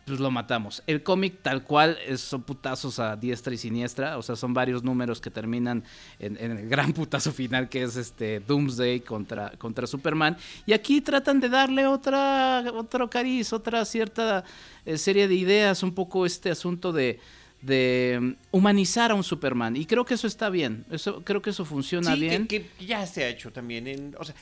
[0.05, 0.83] Pues lo matamos.
[0.85, 4.19] El cómic tal cual es- son putazos a diestra y siniestra.
[4.19, 5.83] O sea, son varios números que terminan
[6.19, 10.37] en, en el gran putazo final que es este Doomsday contra, contra Superman.
[10.67, 14.43] Y aquí tratan de darle otra, otro cariz, otra cierta
[14.85, 17.19] eh, serie de ideas, un poco este asunto de,
[17.63, 19.75] de mm, humanizar a un Superman.
[19.75, 20.85] Y creo que eso está bien.
[20.91, 22.47] Eso, creo que eso funciona Sí, que- bien.
[22.47, 23.87] Que, ya se ha hecho también.
[23.87, 24.35] En, o sea,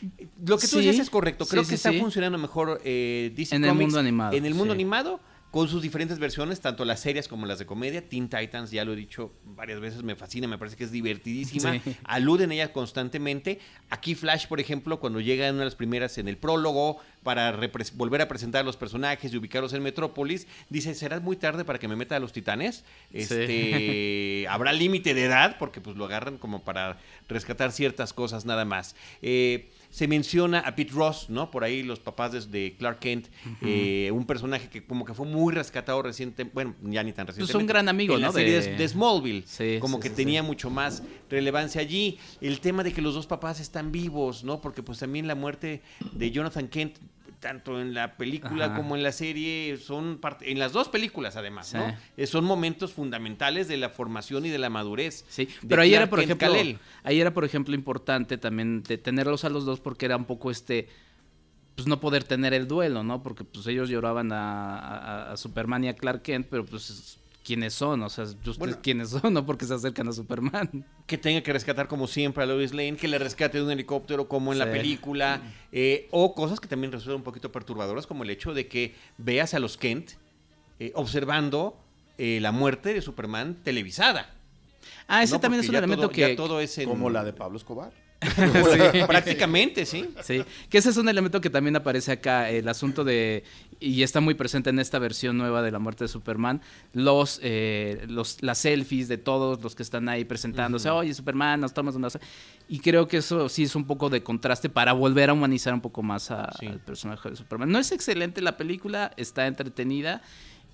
[0.46, 1.46] lo que tú Sí, dices es correcto.
[1.46, 4.74] Creo sí, que está funcionando mejor eh, DC En el mundo animado, En el mundo
[4.74, 5.22] animado,
[5.54, 8.02] con sus diferentes versiones, tanto las series como las de comedia.
[8.10, 11.74] Teen Titans, ya lo he dicho varias veces, me fascina, me parece que es divertidísima.
[11.74, 11.96] Sí.
[12.06, 13.60] Aluden a ella constantemente.
[13.92, 17.56] Aquí Flash, por ejemplo, cuando llega en una de las primeras en el prólogo para
[17.94, 21.78] volver a presentar a los personajes y ubicarlos en Metrópolis, dice, ¿será muy tarde para
[21.78, 22.84] que me meta a los titanes?
[23.12, 26.98] Este, habrá límite de edad porque pues lo agarran como para
[27.30, 28.96] rescatar ciertas cosas nada más.
[29.22, 31.52] Eh, se menciona a Pete Ross, ¿no?
[31.52, 33.28] Por ahí los papás de, de Clark Kent,
[33.62, 37.38] eh, un personaje que como que fue muy rescatado reciente, bueno, ya ni tan Pues
[37.38, 37.64] recientemente.
[37.64, 40.72] un gran amigo, en la serie De- Smallville, Sí, como sí, que sí, tenía mucho
[40.72, 42.18] más relevancia allí.
[42.42, 44.62] El tema de que los dos papás están vivos, ¿no?
[44.62, 45.84] Porque pues también la muerte
[46.14, 46.98] de Jonathan Kent
[47.44, 48.76] tanto en la película Ajá.
[48.78, 51.78] como en la serie son parte, en las dos películas además, Sí.
[51.78, 51.96] ¿no?
[52.18, 55.26] Eh, son momentos fundamentales de la formación y de la madurez.
[55.30, 56.80] Sí, pero ahí Clark era, por Kent ejemplo, Kal-El.
[57.04, 60.50] ahí era, por ejemplo, importante también de tenerlos a los dos porque era un poco
[60.50, 60.88] este,
[61.76, 63.22] pues no poder tener el duelo, ¿no?
[63.22, 67.74] Porque pues ellos lloraban a, a- a Superman y a Clark Kent, pero pues quiénes
[67.74, 68.78] son, o sea, ustedes Bueno.
[68.82, 69.46] quiénes son, ¿no?
[69.46, 70.86] Porque se acercan a Superman.
[71.06, 74.28] que tenga que rescatar como siempre a Lois Lane, que le rescate de un helicóptero
[74.30, 74.72] como en la Sí.
[74.72, 75.42] película,
[75.72, 79.54] eh, o cosas que también resultan un poquito perturbadoras, como el hecho de que veas
[79.54, 80.12] a los Kent
[80.80, 81.78] eh, observando
[82.18, 84.34] eh, la muerte de Superman televisada.
[85.08, 85.40] Ah, ese ¿no?
[85.40, 86.36] también es un elemento todo- que...
[86.36, 87.92] todo es en- Como la de Pablo Escobar.
[89.08, 90.10] Prácticamente, sí.
[90.22, 93.44] Sí, que ese es un elemento que también aparece acá, el asunto de,
[93.84, 96.62] y está muy presente en esta versión nueva de la muerte de Superman,
[96.94, 101.74] los, eh, los las selfies de todos los que están ahí presentándose, oye Superman, nos
[101.74, 102.08] tomas una...
[102.70, 105.82] Y creo que eso sí es un poco de contraste para volver a humanizar un
[105.82, 106.66] poco más a- Sí.
[106.68, 107.70] al personaje de Superman.
[107.70, 110.22] No es excelente la película, está entretenida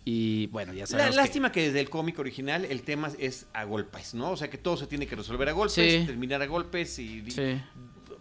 [0.06, 3.48] y bueno, ya La, sabemos que- lástima que desde el cómic original el tema es
[3.54, 4.32] a golpes, ¿no?
[4.32, 6.06] O sea, que todo se tiene que resolver a golpes, Sí.
[6.06, 7.30] terminar a golpes y...
[7.30, 7.60] Sí.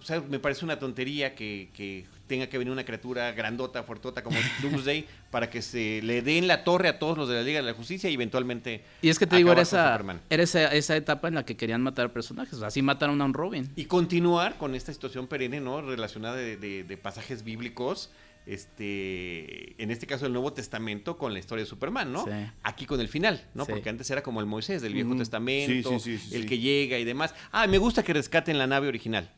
[0.01, 4.23] O sea, me parece una tontería que, que tenga que venir una criatura grandota, fuertota
[4.23, 7.61] como Doomsday para que se le den la torre a todos los de la Liga
[7.61, 10.21] de la Justicia y eventualmente Y es que te digo, era, esa, Superman.
[10.31, 12.61] era esa, esa etapa en la que querían matar personajes.
[12.63, 13.71] Así mataron a un Robin.
[13.77, 15.81] Y continuar con esta situación perenne, ¿no?
[15.83, 18.11] Relacionada de, de- de pasajes bíblicos,
[18.47, 22.25] este, en este caso el Nuevo Testamento con la historia de Superman, ¿no?
[22.25, 22.31] Sí.
[22.63, 23.65] Aquí con el final, ¿no?
[23.65, 23.73] Sí.
[23.73, 25.15] Porque antes era como el Moisés del Viejo.
[25.17, 26.49] Testamento, Sí, sí, sí, sí, el sí.
[26.49, 27.35] que llega y demás.
[27.53, 29.31] Ah, me gusta que rescaten la nave original.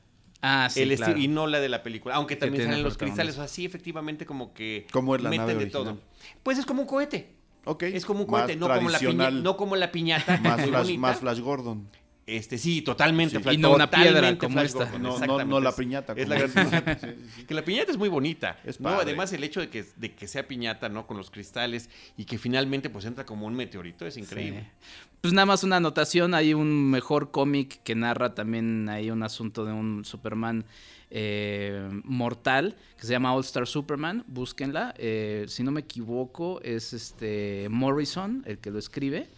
[0.43, 1.19] Ah, sí, el claro.
[1.19, 3.65] y no la de la película, aunque Que también salen los cristales, o sea, sí,
[3.67, 5.85] efectivamente como que ¿Cómo es la meten nave de original?
[5.85, 5.99] todo.
[6.43, 7.35] Pues es como un cohete.
[7.67, 7.83] Ok.
[7.83, 11.19] Es como un cohete, no como, la piña- tradicional, no como la piñata, flash, más
[11.19, 11.89] Flash Gordon.
[12.37, 13.37] Este, sí, totalmente.
[13.37, 13.43] Sí.
[13.43, 14.91] Flash- Y no una piedra como esta.
[14.93, 15.51] No, no, exactamente.
[15.51, 16.13] no la piñata.
[16.17, 17.07] Es la gran Sí, sí,
[17.37, 17.45] sí.
[17.45, 18.59] Que la piñata es muy bonita.
[18.65, 18.79] Es.
[18.83, 21.07] Además, el hecho de que, de que sea piñata, ¿no?
[21.07, 24.61] Con los cristales y que finalmente pues entra como un meteorito es increíble.
[24.61, 24.87] Sí.
[25.21, 29.67] Pues nada más una anotación, hay un mejor cómic que narra también hay un asunto
[29.67, 30.65] de un Superman
[31.11, 34.95] eh, mortal que se llama All Star Superman, búsquenla.
[34.97, 39.29] Eh, si no me equivoco, es este Morrison el que lo escribe.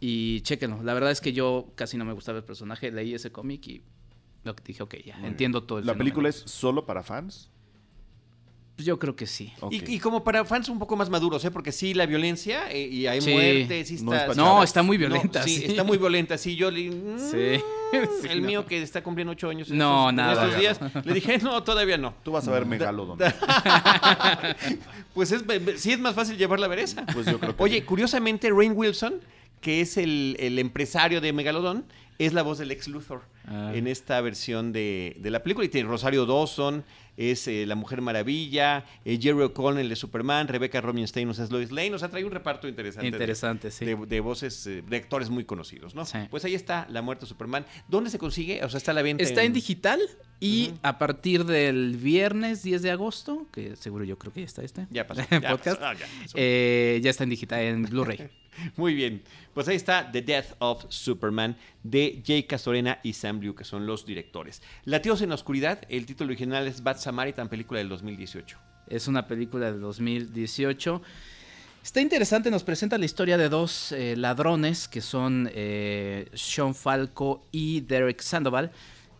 [0.00, 0.82] Y chéquenlo.
[0.82, 3.82] La verdad es que yo casi no me gustaba el personaje, leí ese cómic y
[4.44, 6.04] lo que dije, ok, ya, Muy entiendo todo el ¿La fenómeno.
[6.04, 7.50] película es solo para fans?
[8.76, 9.52] Pues yo creo que sí.
[9.70, 11.50] Y, y como para fans un poco más maduros, ¿eh?
[11.50, 13.30] Porque sí, la violencia eh, y hay Sí.
[13.30, 14.30] muerte, sí No está...
[14.30, 15.40] es No, está muy violenta.
[15.40, 15.64] No, sí, sí.
[15.66, 16.70] está muy violenta, sí, yo...
[16.70, 16.90] le-
[17.30, 18.28] Sí.
[18.30, 19.68] el mío que está cumpliendo ocho años.
[19.70, 20.44] en No, estos- en nada.
[20.46, 21.04] estos días.
[21.04, 22.14] Le dije, no, todavía no.
[22.22, 23.18] Tú vas a ver Megalodon.
[25.12, 25.44] Pues es,
[25.76, 27.04] sí es más fácil llevarla a ver esa.
[27.06, 27.82] Pues yo creo que Oye, sí.
[27.82, 29.14] curiosamente, Rain Wilson,
[29.60, 31.84] que es el, el empresario de Megalodon,
[32.18, 33.72] es la voz del ex Luthor Ah.
[33.74, 35.64] en esta versión de, de la película.
[35.64, 36.84] Y tiene Rosario Dawson,
[37.16, 41.94] es eh, la Mujer Maravilla, eh, Jerry O'Connell de Superman, Rebecca Robinstein es Lois Lane.
[41.94, 43.10] O sea, trae un reparto interesante.
[43.10, 43.84] de- Interesante, sí.
[43.86, 46.04] De, de voces, eh, de actores muy conocidos, ¿no?
[46.04, 46.18] Sí.
[46.30, 47.64] Pues ahí está La Muerte de Superman.
[47.88, 48.62] ¿Dónde se consigue?
[48.62, 49.24] O sea, está a la venta.
[49.24, 49.98] Está en digital
[50.38, 54.62] y a partir del viernes 10 de agosto, que seguro yo creo que ya está
[54.62, 55.22] este Ya pasó.
[55.30, 56.34] Ya podcast, pasó, ya pasó.
[56.36, 58.28] eh, ya está en digital, en Blu-ray.
[58.76, 59.22] Muy bien.
[59.54, 63.86] Pues ahí está The Death of Superman de Jay Castorena y Sam Liu, que son
[63.86, 64.62] los directores.
[64.84, 68.58] Latidos en la Oscuridad, el título original es Bad Samaritan, película del 2018.
[68.88, 71.02] Es una película de 2018.
[71.82, 77.46] Está interesante, nos presenta la historia de dos eh, ladrones que son eh, Sean Falco
[77.52, 78.70] y Derek Sandoval,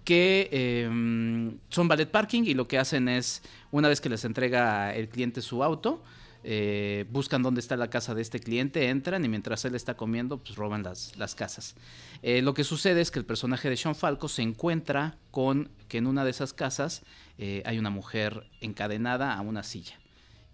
[0.05, 4.95] que eh, son ballet parking y lo que hacen es, una vez que les entrega
[4.95, 6.03] el cliente su auto,
[6.43, 10.39] eh, buscan dónde está la casa de este cliente, entran y mientras él está comiendo,
[10.39, 11.75] pues roban las, las casas.
[12.23, 15.99] Eh, lo que sucede es que el personaje de Sean Falco se encuentra con que
[15.99, 17.03] en una de esas casas
[17.39, 19.99] eh, hay una mujer encadenada a una silla.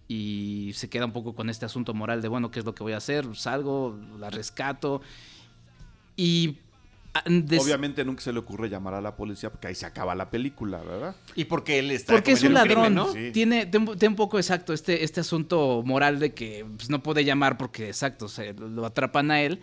[0.08, 2.84] Y se queda un poco con este asunto moral de, bueno, ¿qué es lo que
[2.84, 3.34] voy a hacer?
[3.34, 5.02] Salgo, la rescato.
[6.16, 6.58] Y...
[7.18, 10.14] ah, des- Obviamente nunca se le ocurre llamar a la policía porque ahí se acaba
[10.14, 11.14] la película, ¿verdad?
[11.34, 12.12] Y porque él está.
[12.14, 13.12] Porque es un ladrón, crimen, ¿no?
[13.12, 13.30] Sí.
[13.32, 17.56] Tiene, tiene un- poco exacto este, este asunto moral de que pues, no puede llamar
[17.58, 19.60] porque exacto, se lo, lo atrapan a él.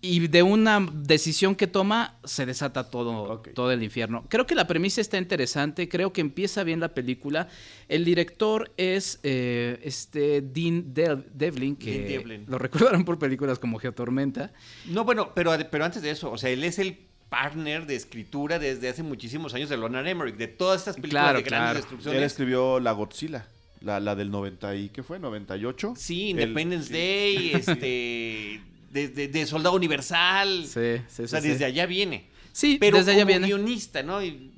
[0.00, 4.24] Y de una decisión que toma se desata todo, todo el infierno.
[4.28, 7.48] Creo que la premisa está interesante, creo que empieza bien la película.
[7.88, 12.44] El director es eh, este Dean Dev- Devlin, que Dean Devlin.
[12.46, 14.52] lo recordarán por películas como Geotormenta.
[14.86, 16.96] No, bueno, pero, pero antes de eso, o sea, él es el
[17.28, 21.38] partner de escritura desde hace muchísimos años de Leonard Emmerich, de todas estas películas Claro,
[21.38, 21.76] de grandes claro.
[21.78, 22.22] Él destrucciones.
[22.32, 23.48] escribió La Godzilla,
[23.80, 25.18] la, la del 90 y ¿qué fue?
[25.18, 25.94] 98.
[25.96, 26.92] Sí, Él- Independence sí.
[26.92, 28.60] Day, este,
[28.90, 30.64] de, de- de Soldado Universal.
[30.66, 31.52] Sí, sí, o sea, sí, sí.
[31.52, 32.28] desde allá viene.
[32.52, 33.46] Sí, Pero desde allá como viene.
[33.46, 34.22] guionista, ¿no?
[34.22, 34.52] Y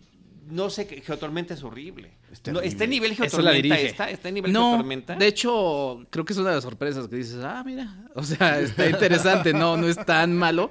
[0.49, 2.11] no sé, que Geotormenta es horrible.
[2.53, 4.11] No, ¿Está en nivel Eso la Geotormenta esta?
[4.11, 5.14] ¿Está en nivel No, Geotormenta?
[5.16, 8.61] de hecho, creo que es una de las sorpresas que dices, ah, mira, o sea,
[8.61, 10.70] está interesante, no, no es tan malo,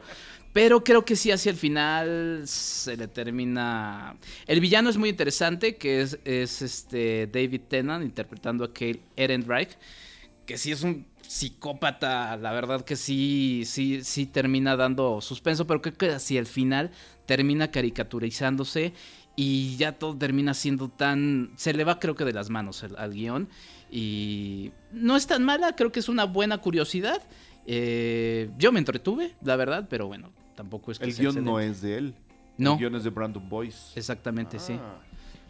[0.54, 4.18] pero creo que sí hacia el final se le termina...
[4.48, 9.78] El villano es muy interesante, que es, es este David Tennant interpretando a Kate Ehrenreich,
[10.46, 15.80] que sí es un psicópata, la verdad que sí, sí, sí termina dando suspenso, pero
[15.80, 16.90] creo que hacia el final
[17.28, 18.94] termina caricaturizándose
[19.36, 21.52] y ya todo termina siendo tan...
[21.56, 23.48] Se le va creo que de las manos al, al guion
[23.92, 27.22] y no es tan mala, creo que es una buena curiosidad.
[27.68, 31.82] Eh, yo me entretuve, la verdad, pero bueno, tampoco es que El guion no es
[31.82, 32.16] de él.
[32.58, 32.74] No.
[32.74, 34.00] El guion es de Brandon Boyce.
[34.00, 34.80] Exactamente, sí.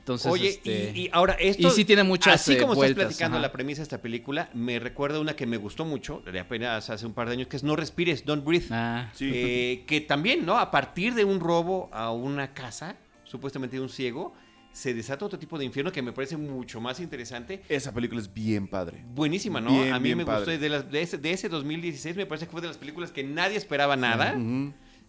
[0.09, 1.67] Entonces, Oye, este, y, y ahora esto...
[1.67, 3.41] y sí tiene muchas, Así eh, como vueltas, estás platicando ajá.
[3.47, 7.05] la premisa de esta película, me recuerda una que me gustó mucho, de apenas hace
[7.05, 8.67] un par de años, que es No respires, Don't Breathe.
[8.71, 9.29] Ah, Sí.
[9.33, 10.57] Eh, que también, ¿no?
[10.57, 14.33] A partir de un robo a una casa, supuestamente de un ciego,
[14.71, 17.61] se desata otro tipo de infierno que me parece mucho más interesante.
[17.69, 19.03] Esa película es bien padre.
[19.13, 19.71] Buenísima, ¿no?
[19.71, 20.39] Bien, a mí bien me gustó.
[20.45, 20.57] padre.
[20.57, 23.23] De, las- de ese, de ese 2016 me parece que fue de las películas que
[23.23, 24.35] nadie esperaba nada.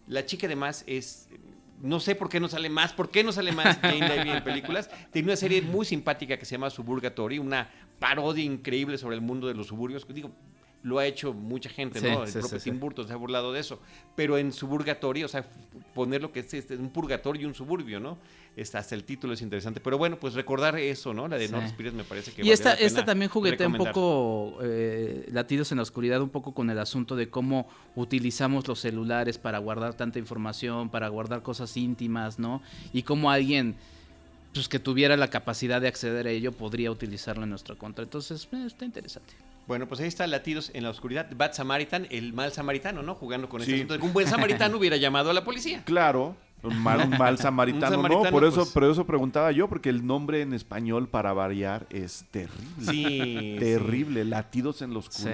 [0.07, 1.29] La chica además es...
[1.81, 4.43] No sé por qué no sale más, por qué no sale más Jane Levy en
[4.43, 4.89] películas.
[5.11, 7.69] Tiene una serie muy simpática que se llama Suburgatory, una
[7.99, 10.05] parodia increíble sobre el mundo de los suburbios.
[10.07, 10.31] Digo,
[10.83, 12.23] lo ha hecho mucha gente, Sí, ¿no?
[12.23, 12.79] El sí, propio sí, Tim.
[12.79, 13.79] Burton se ha burlado de eso.
[14.15, 15.45] Pero en Suburgatory, o sea,
[15.93, 18.17] poner lo que es este, un purgatorio y un suburbio, ¿no?
[18.55, 19.79] Está, hasta el título es interesante.
[19.79, 21.27] Pero bueno, pues recordar eso, ¿no?
[21.27, 21.61] La de No.
[21.61, 25.27] Respires me parece que Y vale esta, la pena esta también juguetea un poco eh,
[25.31, 29.59] latidos en la oscuridad, un poco con el asunto de cómo utilizamos los celulares para
[29.59, 32.61] guardar tanta información, para guardar cosas íntimas, ¿no?
[32.91, 33.75] Y cómo alguien
[34.53, 38.03] pues, que tuviera la capacidad de acceder a ello podría utilizarlo en nuestra contra.
[38.03, 39.33] Entonces, eh, está interesante.
[39.67, 41.27] Bueno, pues ahí está Latidos en la Oscuridad.
[41.35, 43.15] Bad Samaritan, el mal samaritano, ¿no?
[43.15, 43.85] Jugando con este Sí.
[43.85, 45.83] que un buen samaritano hubiera llamado a la policía.
[45.85, 48.69] Claro, un mal, un mal samaritano, Un samaritano, no, por eso, pues.
[48.71, 52.91] por eso preguntaba yo, porque el nombre en español para variar es terrible.
[52.91, 53.55] Sí.
[53.59, 55.29] Terrible, latidos en la Sí.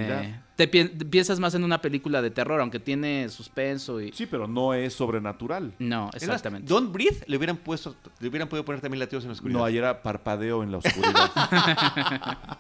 [0.58, 4.12] Te pi- piensas más en una película de terror, aunque tiene suspenso y...
[4.12, 5.72] Sí, pero no es sobrenatural.
[5.80, 6.68] No, exactamente.
[6.68, 9.60] Don't Breathe le hubieran puesto, le hubieran podido poner también Latidos en la Oscuridad.
[9.60, 11.32] No, ayer era parpadeo en la oscuridad.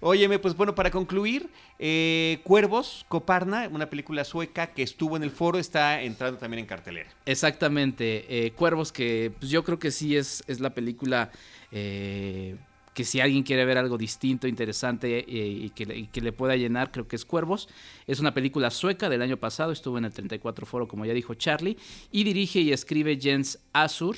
[0.00, 5.30] Óyeme, pues bueno, para concluir, eh, Cuervos, Coparna, una película sueca que estuvo en el
[5.30, 7.10] foro, está entrando también en cartelera.
[7.26, 8.24] Exactamente.
[8.46, 11.30] eh, Cuervos, que pues, yo creo que sí es, es la película
[11.72, 12.56] eh,
[12.98, 17.06] que si alguien quiere ver algo distinto, interesante eh, y, que, le pueda llenar, creo
[17.06, 17.68] que es Cuervos.
[18.08, 21.34] Es una película sueca del año pasado, estuvo en el 34 Foro, como ya dijo
[21.34, 21.76] Charlie,
[22.10, 24.16] y dirige y escribe Jens Asur.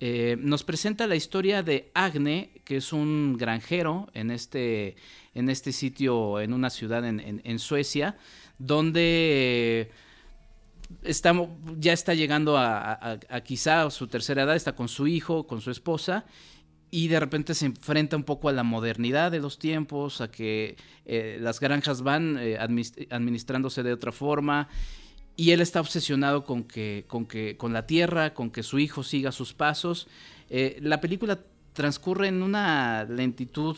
[0.00, 4.96] Eh, nos presenta la historia de Agne, que es un granjero en este,
[5.34, 8.18] en este sitio, en una ciudad en, Suecia,
[8.58, 9.90] donde
[11.78, 15.70] ya está llegando a, a, quizá su tercera edad, está con su hijo, con su
[15.70, 16.26] esposa,
[16.90, 20.76] y de repente se enfrenta un poco a la modernidad de los tiempos, a que
[21.06, 24.68] eh, las granjas van eh, administrándose de otra forma
[25.36, 29.02] y él está obsesionado con que, con que, con la tierra, con que su hijo
[29.02, 30.08] siga sus pasos.
[30.50, 31.38] Eh, la película
[31.72, 33.76] transcurre en una lentitud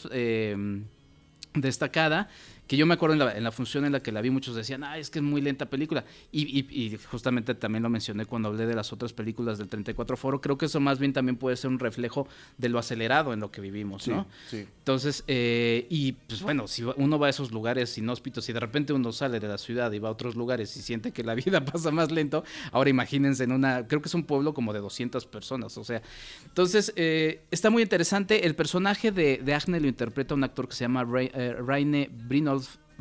[1.55, 2.31] destacada
[2.73, 4.97] que yo me acuerdo en la, función en la que la vi, muchos decían, ah,
[4.97, 6.07] es que es muy lenta película.
[6.33, 10.41] Y, justamente también lo mencioné cuando hablé de las otras películas del 34 Foro.
[10.41, 13.51] Creo que eso más bien también puede ser un reflejo de lo acelerado en lo
[13.51, 14.27] que vivimos, ¿no?
[14.49, 14.64] Sí.
[14.79, 18.95] Entonces, eh, y pues bueno, si uno va a esos lugares inhóspitos y de repente
[18.95, 21.62] uno sale de la ciudad y va a otros lugares y siente que la vida
[21.66, 25.27] pasa más lento, ahora imagínense en una, creo que es un pueblo como de 200
[25.27, 26.01] personas, o sea.
[26.47, 28.47] Entonces, eh, está muy interesante.
[28.47, 32.09] El personaje de, de Agne lo interpreta un actor que se llama eh, Raine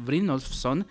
[0.05, 0.85] Brynolfsson.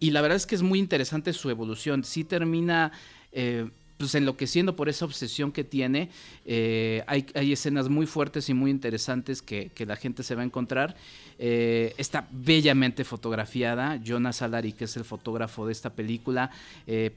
[0.00, 2.04] Y la verdad es que es muy interesante su evolución.
[2.04, 2.92] Sí termina
[3.32, 6.08] eh, pues enloqueciendo por esa obsesión que tiene.
[6.44, 10.94] Eh, hay, escenas muy fuertes y muy interesantes que, la gente se va a encontrar.
[11.40, 14.00] Eh, está bellamente fotografiada.
[14.00, 16.52] Jonas Salari, que es el fotógrafo de esta película.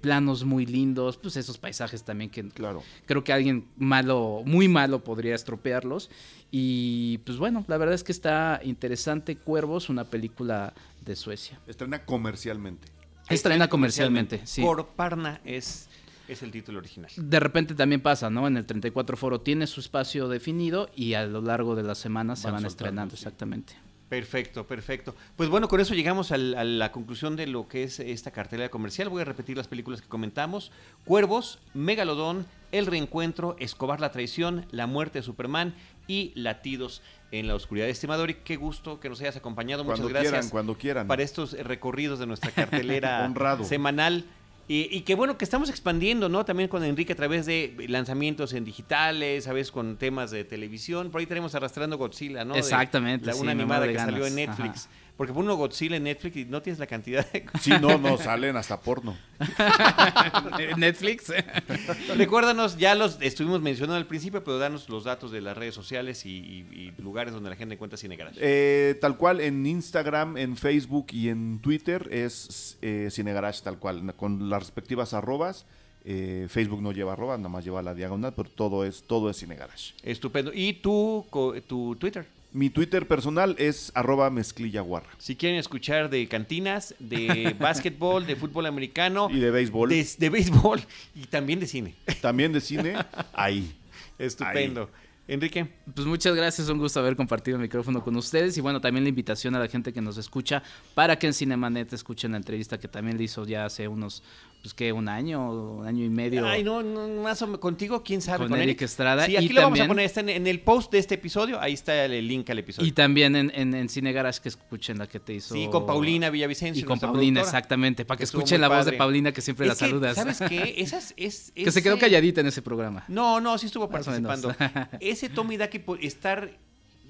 [0.01, 1.17] planos muy lindos.
[1.17, 2.81] Pues esos paisajes también que claro.
[3.05, 6.09] creo que alguien malo, muy malo podría estropearlos.
[6.49, 9.37] Y pues bueno, la verdad es que está interesante.
[9.37, 11.59] Cuervos, una película de Suecia.
[11.67, 12.87] Estrena comercialmente.
[13.29, 14.61] Estrena comercialmente, sí.
[14.61, 15.89] Por Parna es,
[16.27, 17.11] es el título original.
[17.15, 18.47] De repente también pasa, ¿no?
[18.47, 22.39] En el 34 Foro tiene su espacio definido y a lo largo de las semanas
[22.39, 23.73] se van estrenando, exactamente.
[24.11, 25.15] Perfecto, perfecto.
[25.37, 29.07] Pues bueno, con eso llegamos a la conclusión de lo que es esta cartelera comercial.
[29.07, 30.73] Voy a repetir las películas que comentamos.
[31.05, 35.75] Cuervos, Megalodón, El Reencuentro, Escobar la Traición, La Muerte de Superman
[36.07, 37.01] y Latidos
[37.31, 37.87] en la Oscuridad.
[37.87, 39.85] Estimador, y qué gusto que nos hayas acompañado.
[39.85, 40.31] Muchas cuando gracias.
[40.33, 41.07] Quieran, cuando quieran.
[41.07, 43.33] Para estos recorridos de nuestra cartelera
[43.63, 44.25] semanal.
[44.73, 46.45] Y, qué bueno que estamos expandiendo, ¿no?
[46.45, 51.11] También con Enrique a través de lanzamientos en digitales, a veces con temas de televisión.
[51.11, 52.55] Por ahí tenemos arrastrando Godzilla, ¿no?
[52.55, 53.25] Exactamente.
[53.25, 54.87] la, una animada que salió en Netflix.
[55.21, 57.45] Porque uno Godzilla en Netflix y no tienes la cantidad de...
[57.61, 59.15] Sí, no, no, salen hasta porno.
[60.77, 61.31] Netflix.
[62.17, 66.25] Recuérdanos, ya los estuvimos mencionando al principio, pero danos los datos de las redes sociales
[66.25, 68.39] y, lugares donde la gente encuentra Cine Garage.
[68.41, 73.77] Eh, tal cual, en Instagram, en Facebook y en Twitter es eh, Cine Garage tal
[73.77, 75.67] cual, con las respectivas arrobas.
[76.03, 79.37] Eh, Facebook no lleva arroba, nada más lleva la diagonal, pero todo es, todo es
[79.37, 79.93] Cine Garage.
[80.01, 80.51] Estupendo.
[80.51, 81.27] ¿Y tu,
[81.67, 82.25] tu Twitter?
[82.53, 85.07] Mi Twitter personal es arroba mezclillaguarra.
[85.17, 89.29] Si quieren escuchar de cantinas, de básquetbol, de fútbol americano.
[89.31, 89.89] Y de béisbol.
[89.89, 90.81] De, béisbol
[91.15, 91.95] y también de cine.
[92.19, 92.95] También de cine,
[93.33, 93.73] ahí.
[94.19, 94.89] Estupendo.
[95.27, 95.65] Enrique.
[95.95, 99.09] Pues muchas gracias, un gusto haber compartido el micrófono con ustedes y bueno, también la
[99.09, 100.61] invitación a la gente que nos escucha
[100.93, 104.23] para que en Cinemanet escuchen la entrevista que también le hizo ya hace unos
[104.61, 106.45] pues que un año, un año y medio.
[106.45, 108.47] Ay, no, no más o menos contigo, quién sabe.
[108.47, 109.25] Con, Eric Estrada.
[109.25, 112.05] Sí, aquí lo vamos a poner, está en, el post de este episodio, ahí está
[112.05, 112.87] el, link al episodio.
[112.87, 115.55] Y también en, en, Cine Garage que escuchen la que te hizo.
[115.55, 116.81] Sí, con Paulina Villavicencio.
[116.81, 120.15] Y con Paulina, exactamente, para que, escuchen la voz de Paulina que siempre la saludas.
[120.15, 120.75] ¿Sabes qué?
[120.77, 123.03] Esas, es, que se quedó calladita en ese programa.
[123.07, 124.55] No, no, sí estuvo participando.
[124.99, 126.51] ese Tommy Daki, estar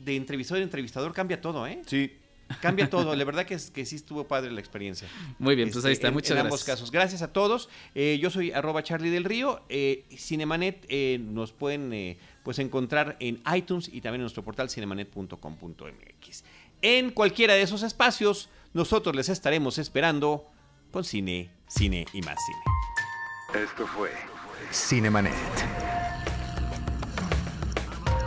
[0.03, 1.81] de entrevistador a entrevistador cambia todo, ¿eh?
[1.85, 2.11] Sí.
[2.59, 3.15] Cambia todo.
[3.15, 5.07] La verdad que, es, que sí estuvo padre la experiencia.
[5.39, 6.07] Muy bien, pues ahí está.
[6.07, 6.91] Este, Muchas en, ambos casos.
[6.91, 7.69] Gracias a todos.
[7.95, 9.63] Eh, yo soy arroba Charlie del Río.
[9.69, 16.43] Eh, Cinemanet eh, nos pueden pues encontrar en iTunes y también en nuestro portal cinemanet.com.mx.
[16.81, 20.49] En cualquiera de esos espacios, nosotros les estaremos esperando
[20.91, 23.63] con cine, cine y más cine.
[23.63, 24.09] Esto fue
[24.71, 25.33] Cinemanet.